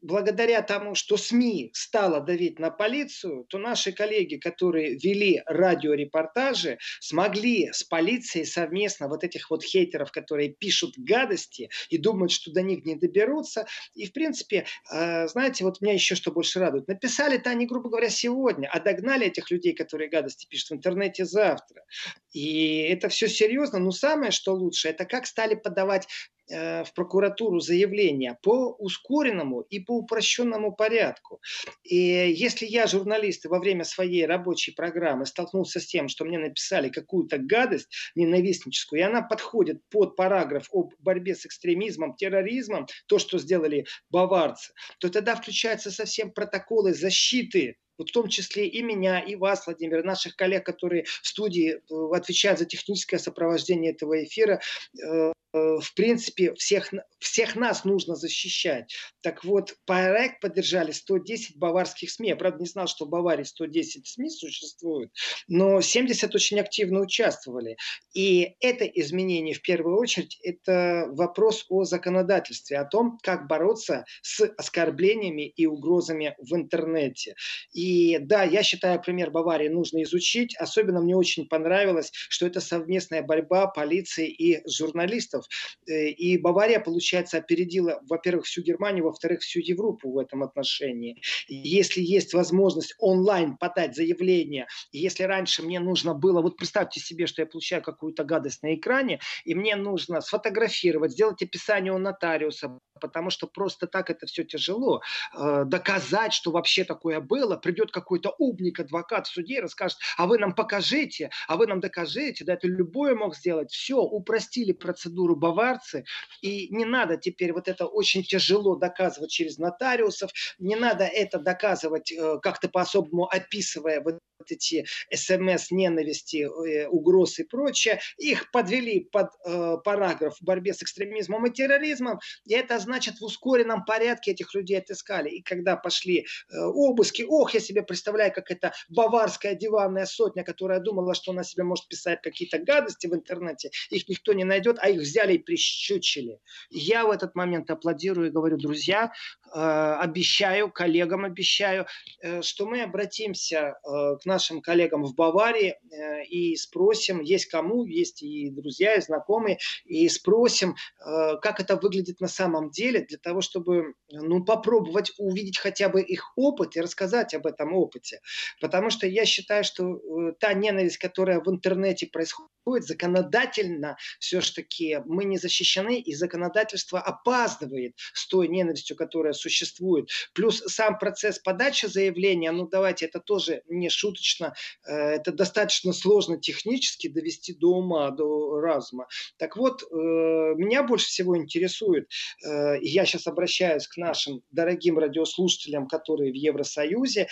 благодаря 0.00 0.62
тому, 0.62 0.94
что 0.94 1.16
СМИ 1.16 1.70
стало 1.74 2.20
давить 2.20 2.58
на 2.58 2.70
полицию, 2.70 3.44
то 3.48 3.58
наши 3.58 3.92
коллеги, 3.92 4.36
которые 4.36 4.94
вели 4.94 5.42
радиорепортажи, 5.46 6.78
смогли 7.00 7.70
с 7.72 7.82
полицией 7.82 8.46
совместно 8.46 9.08
вот 9.08 9.24
этих 9.24 9.50
вот 9.50 9.62
хейтеров, 9.62 10.12
которые 10.12 10.50
пишут 10.50 10.94
гадости 10.96 11.70
и 11.90 11.98
думают, 11.98 12.32
что 12.32 12.52
до 12.52 12.62
них 12.62 12.84
не 12.84 12.94
доберутся. 12.94 13.66
И, 13.94 14.06
в 14.06 14.12
принципе, 14.12 14.66
э, 14.92 15.28
знаете, 15.28 15.64
вот 15.64 15.80
меня 15.80 15.94
еще 15.94 16.14
что 16.14 16.30
больше 16.30 16.60
радует. 16.60 16.88
Написали-то 16.88 17.50
они, 17.50 17.66
грубо 17.66 17.88
говоря, 17.88 18.10
сегодня, 18.10 18.68
а 18.72 18.80
догнали 18.80 19.26
этих 19.26 19.50
людей, 19.50 19.74
которые 19.74 20.08
гадости 20.08 20.46
пишут 20.48 20.70
в 20.70 20.74
интернете 20.74 21.24
завтра. 21.24 21.84
И 22.32 22.80
это 22.82 23.08
все 23.08 23.28
серьезно. 23.28 23.78
Но 23.78 23.90
самое, 23.90 24.30
что 24.30 24.54
лучше, 24.54 24.88
это 24.88 25.04
как 25.04 25.26
стали 25.26 25.54
подавать 25.54 26.06
в 26.48 26.88
прокуратуру 26.94 27.60
заявления 27.60 28.38
по 28.42 28.74
ускоренному 28.78 29.60
и 29.62 29.80
по 29.80 29.92
упрощенному 29.98 30.72
порядку. 30.72 31.40
И 31.82 31.96
если 31.96 32.66
я, 32.66 32.86
журналист, 32.86 33.44
во 33.46 33.58
время 33.58 33.84
своей 33.84 34.26
рабочей 34.26 34.72
программы 34.72 35.26
столкнулся 35.26 35.80
с 35.80 35.86
тем, 35.86 36.08
что 36.08 36.24
мне 36.24 36.38
написали 36.38 36.88
какую-то 36.88 37.38
гадость 37.38 37.88
ненавистническую, 38.14 39.00
и 39.00 39.04
она 39.04 39.22
подходит 39.22 39.82
под 39.90 40.16
параграф 40.16 40.68
об 40.72 40.92
борьбе 40.98 41.34
с 41.34 41.46
экстремизмом, 41.46 42.14
терроризмом, 42.16 42.86
то, 43.06 43.18
что 43.18 43.38
сделали 43.38 43.86
баварцы, 44.10 44.72
то 44.98 45.08
тогда 45.08 45.36
включаются 45.36 45.90
совсем 45.90 46.32
протоколы 46.32 46.94
защиты 46.94 47.76
вот 47.98 48.10
в 48.10 48.12
том 48.12 48.28
числе 48.28 48.66
и 48.66 48.82
меня, 48.82 49.20
и 49.20 49.34
вас, 49.34 49.66
Владимир, 49.66 50.04
наших 50.04 50.36
коллег, 50.36 50.64
которые 50.64 51.04
в 51.04 51.26
студии 51.26 51.74
э, 51.74 52.16
отвечают 52.16 52.58
за 52.58 52.64
техническое 52.64 53.18
сопровождение 53.18 53.92
этого 53.92 54.24
эфира, 54.24 54.60
э, 55.02 55.32
Э, 55.54 55.78
в 55.80 55.94
принципе, 55.94 56.54
всех, 56.54 56.92
всех 57.18 57.56
нас 57.56 57.84
нужно 57.84 58.16
защищать. 58.16 58.94
Так 59.22 59.44
вот, 59.44 59.74
проект 59.86 60.40
поддержали 60.40 60.92
110 60.92 61.56
баварских 61.56 62.10
СМИ. 62.10 62.28
Я, 62.28 62.36
правда, 62.36 62.60
не 62.60 62.66
знал, 62.66 62.86
что 62.86 63.06
в 63.06 63.08
Баварии 63.08 63.44
110 63.44 64.06
СМИ 64.06 64.30
существует, 64.30 65.10
но 65.46 65.80
70 65.80 66.34
очень 66.34 66.60
активно 66.60 67.00
участвовали. 67.00 67.76
И 68.12 68.56
это 68.60 68.84
изменение, 68.84 69.54
в 69.54 69.62
первую 69.62 69.96
очередь, 69.98 70.38
это 70.42 71.06
вопрос 71.12 71.64
о 71.70 71.84
законодательстве, 71.84 72.78
о 72.78 72.84
том, 72.84 73.18
как 73.22 73.46
бороться 73.46 74.04
с 74.22 74.46
оскорблениями 74.58 75.48
и 75.48 75.66
угрозами 75.66 76.34
в 76.38 76.54
интернете. 76.54 77.34
И 77.72 77.82
да, 78.20 78.42
я 78.44 78.62
считаю, 78.62 79.00
пример 79.00 79.30
Баварии 79.30 79.68
нужно 79.68 80.02
изучить. 80.02 80.56
Особенно 80.56 81.00
мне 81.00 81.16
очень 81.16 81.48
понравилось, 81.48 82.10
что 82.12 82.46
это 82.46 82.60
совместная 82.60 83.22
борьба 83.22 83.66
полиции 83.66 84.28
и 84.28 84.62
журналистов 84.68 85.46
Э, 85.88 86.08
и 86.08 86.38
Бавария, 86.38 86.80
получается, 86.80 87.38
опередила, 87.38 88.00
во-первых, 88.08 88.46
всю 88.46 88.62
Германию, 88.62 89.04
во-вторых, 89.04 89.40
всю 89.40 89.60
Европу 89.60 90.12
в 90.12 90.18
этом 90.18 90.42
отношении. 90.42 91.20
Если 91.48 92.00
есть 92.00 92.34
возможность 92.34 92.94
онлайн 92.98 93.56
подать 93.56 93.94
заявление, 93.94 94.66
если 94.92 95.24
раньше 95.24 95.62
мне 95.62 95.80
нужно 95.80 96.14
было, 96.14 96.42
вот 96.42 96.56
представьте 96.56 97.00
себе, 97.00 97.26
что 97.26 97.42
я 97.42 97.46
получаю 97.46 97.82
какую-то 97.82 98.24
гадость 98.24 98.62
на 98.62 98.74
экране, 98.74 99.20
и 99.44 99.54
мне 99.54 99.76
нужно 99.76 100.20
сфотографировать, 100.20 101.12
сделать 101.12 101.42
описание 101.42 101.92
у 101.92 101.98
нотариуса, 101.98 102.78
потому 103.00 103.30
что 103.30 103.46
просто 103.46 103.86
так 103.86 104.10
это 104.10 104.26
все 104.26 104.44
тяжело. 104.44 105.00
Э, 105.34 105.64
доказать, 105.64 106.32
что 106.32 106.50
вообще 106.50 106.84
такое 106.84 107.20
было, 107.20 107.56
придет 107.78 107.92
какой-то 107.92 108.34
умник, 108.38 108.80
адвокат 108.80 109.26
в 109.26 109.32
суде 109.32 109.56
и 109.56 109.60
расскажет, 109.60 109.98
а 110.16 110.26
вы 110.26 110.38
нам 110.38 110.54
покажите, 110.54 111.30
а 111.46 111.56
вы 111.56 111.66
нам 111.66 111.80
докажите, 111.80 112.44
да, 112.44 112.54
это 112.54 112.66
любой 112.66 113.14
мог 113.14 113.36
сделать. 113.36 113.70
Все, 113.70 113.96
упростили 113.96 114.72
процедуру 114.72 115.36
баварцы, 115.36 116.04
и 116.42 116.74
не 116.74 116.84
надо 116.84 117.16
теперь 117.16 117.52
вот 117.52 117.68
это 117.68 117.86
очень 117.86 118.22
тяжело 118.22 118.76
доказывать 118.76 119.30
через 119.30 119.58
нотариусов, 119.58 120.30
не 120.58 120.76
надо 120.76 121.04
это 121.04 121.38
доказывать 121.38 122.12
э, 122.12 122.38
как-то 122.42 122.68
по-особому 122.68 123.26
описывая 123.26 124.00
вот 124.00 124.18
эти 124.46 124.86
смс 125.14 125.70
ненависти, 125.70 126.46
э, 126.46 126.86
угроз 126.88 127.38
и 127.38 127.44
прочее, 127.44 128.00
их 128.18 128.50
подвели 128.50 129.00
под 129.00 129.30
э, 129.44 129.76
параграф 129.84 130.36
в 130.38 130.44
борьбе 130.44 130.74
с 130.74 130.82
экстремизмом 130.82 131.46
и 131.46 131.50
терроризмом, 131.50 132.20
и 132.44 132.54
это 132.54 132.78
значит 132.78 133.20
в 133.20 133.24
ускоренном 133.24 133.84
порядке 133.84 134.32
этих 134.32 134.54
людей 134.54 134.78
отыскали. 134.78 135.30
И 135.30 135.42
когда 135.42 135.76
пошли 135.76 136.20
э, 136.20 136.58
обыски, 136.58 137.24
ох, 137.28 137.54
я 137.54 137.60
себе 137.60 137.82
представляю, 137.82 138.32
как 138.32 138.50
это 138.50 138.72
баварская 138.88 139.54
диванная 139.54 140.06
сотня, 140.06 140.44
которая 140.44 140.80
думала, 140.80 141.14
что 141.14 141.32
она 141.32 141.44
себе 141.44 141.64
может 141.64 141.88
писать 141.88 142.20
какие-то 142.22 142.58
гадости 142.58 143.06
в 143.06 143.14
интернете, 143.14 143.70
их 143.90 144.08
никто 144.08 144.32
не 144.32 144.44
найдет, 144.44 144.78
а 144.80 144.88
их 144.88 145.00
взяли 145.00 145.34
и 145.34 145.38
прищучили. 145.38 146.38
Я 146.70 147.06
в 147.06 147.10
этот 147.10 147.34
момент 147.34 147.70
аплодирую 147.70 148.28
и 148.28 148.30
говорю, 148.30 148.56
друзья, 148.56 149.12
обещаю, 149.52 150.70
коллегам 150.70 151.24
обещаю, 151.24 151.86
э, 152.22 152.42
что 152.42 152.66
мы 152.66 152.82
обратимся 152.82 153.58
э, 153.58 154.16
к 154.22 154.24
нашим 154.24 154.60
коллегам 154.60 155.04
в 155.04 155.14
Баварии 155.14 155.76
э, 155.90 156.24
и 156.24 156.56
спросим, 156.56 157.20
есть 157.20 157.46
кому, 157.46 157.84
есть 157.84 158.22
и 158.22 158.50
друзья, 158.50 158.94
и 158.94 159.00
знакомые, 159.00 159.58
и 159.84 160.08
спросим, 160.08 160.74
э, 161.04 161.36
как 161.40 161.60
это 161.60 161.76
выглядит 161.76 162.20
на 162.20 162.28
самом 162.28 162.70
деле, 162.70 163.00
для 163.00 163.18
того, 163.18 163.40
чтобы 163.40 163.94
ну, 164.10 164.44
попробовать 164.44 165.12
увидеть 165.18 165.58
хотя 165.58 165.88
бы 165.88 166.02
их 166.02 166.32
опыт 166.36 166.76
и 166.76 166.80
рассказать 166.80 167.34
об 167.34 167.46
этом 167.46 167.74
опыте. 167.74 168.20
Потому 168.60 168.90
что 168.90 169.06
я 169.06 169.24
считаю, 169.24 169.64
что 169.64 169.96
э, 169.96 170.32
та 170.38 170.52
ненависть, 170.54 170.98
которая 170.98 171.40
в 171.40 171.48
интернете 171.48 172.06
происходит, 172.06 172.48
законодательно 172.86 173.96
все-таки 174.18 175.00
мы 175.06 175.24
не 175.24 175.38
защищены, 175.38 176.00
и 176.00 176.14
законодательство 176.14 177.00
опаздывает 177.00 177.94
с 178.12 178.26
той 178.28 178.48
ненавистью, 178.48 178.96
которая 178.96 179.32
существует. 179.38 180.10
Плюс 180.32 180.62
сам 180.66 180.98
процесс 180.98 181.38
подачи 181.38 181.86
заявления, 181.86 182.52
ну 182.52 182.66
давайте, 182.66 183.06
это 183.06 183.20
тоже 183.20 183.62
не 183.68 183.88
круглосуточно. 183.88 184.54
Э, 184.86 184.92
это 185.16 185.32
достаточно 185.32 185.92
сложно 185.92 186.38
технически 186.38 187.08
довести 187.08 187.54
до 187.54 187.78
ума, 187.78 188.10
до 188.10 188.60
разума. 188.60 189.06
Так 189.36 189.56
вот, 189.56 189.82
э, 189.82 189.86
меня 189.94 190.82
больше 190.82 191.06
всего 191.06 191.36
интересует, 191.36 192.08
э, 192.44 192.78
я 192.80 193.04
сейчас 193.04 193.26
обращаюсь 193.26 193.86
к 193.86 193.96
нашим 193.96 194.42
дорогим 194.50 194.98
радиослушателям, 194.98 195.86
которые 195.88 196.32
в 196.32 196.36
Евросоюзе, 196.36 197.28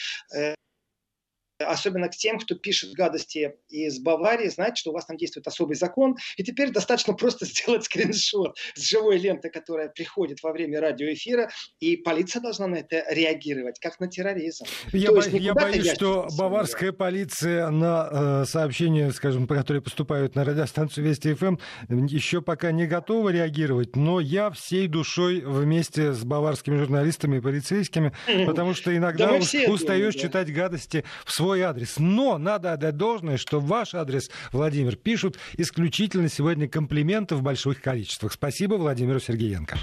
особенно 1.58 2.08
к 2.08 2.12
тем, 2.12 2.38
кто 2.38 2.54
пишет 2.54 2.92
гадости 2.92 3.54
из 3.68 3.98
Баварии, 3.98 4.48
знать, 4.48 4.76
что 4.78 4.90
у 4.90 4.94
вас 4.94 5.06
там 5.06 5.16
действует 5.16 5.46
особый 5.46 5.76
закон, 5.76 6.16
и 6.36 6.44
теперь 6.44 6.70
достаточно 6.70 7.14
просто 7.14 7.44
сделать 7.46 7.84
скриншот 7.84 8.56
с 8.74 8.88
живой 8.88 9.18
ленты, 9.18 9.50
которая 9.50 9.88
приходит 9.88 10.42
во 10.42 10.52
время 10.52 10.80
радиоэфира, 10.80 11.50
и 11.80 11.96
полиция 11.96 12.40
должна 12.40 12.66
на 12.66 12.76
это 12.76 13.04
реагировать, 13.10 13.78
как 13.80 14.00
на 14.00 14.08
терроризм. 14.08 14.64
Я, 14.92 15.12
бо- 15.12 15.26
я 15.26 15.54
боюсь, 15.54 15.92
что 15.92 16.28
баварская 16.36 16.92
полиция 16.92 17.70
на 17.70 18.42
э, 18.42 18.44
сообщения, 18.46 19.10
скажем, 19.12 19.46
которые 19.46 19.82
поступают 19.82 20.34
на 20.34 20.44
радиостанцию 20.44 21.04
Вести 21.06 21.34
ФМ, 21.34 21.56
еще 21.88 22.42
пока 22.42 22.72
не 22.72 22.86
готова 22.86 23.30
реагировать, 23.30 23.96
но 23.96 24.20
я 24.20 24.50
всей 24.50 24.88
душой 24.88 25.40
вместе 25.40 26.12
с 26.12 26.24
баварскими 26.24 26.76
журналистами 26.76 27.38
и 27.38 27.40
полицейскими, 27.40 28.12
потому 28.46 28.74
что 28.74 28.94
иногда 28.96 29.38
да 29.38 29.70
устаешь 29.70 30.14
читать 30.14 30.52
гадости 30.52 31.04
в 31.24 31.32
свой 31.32 31.45
свой 31.46 31.62
адрес. 31.62 31.94
Но 31.98 32.38
надо 32.38 32.72
отдать 32.72 32.96
должное, 32.96 33.36
что 33.36 33.60
ваш 33.60 33.94
адрес, 33.94 34.28
Владимир, 34.50 34.96
пишут 34.96 35.38
исключительно 35.56 36.28
сегодня 36.28 36.68
комплименты 36.68 37.36
в 37.36 37.42
больших 37.42 37.80
количествах. 37.80 38.32
Спасибо 38.32 38.74
Владимиру 38.74 39.20
Сергеенко. 39.20 39.78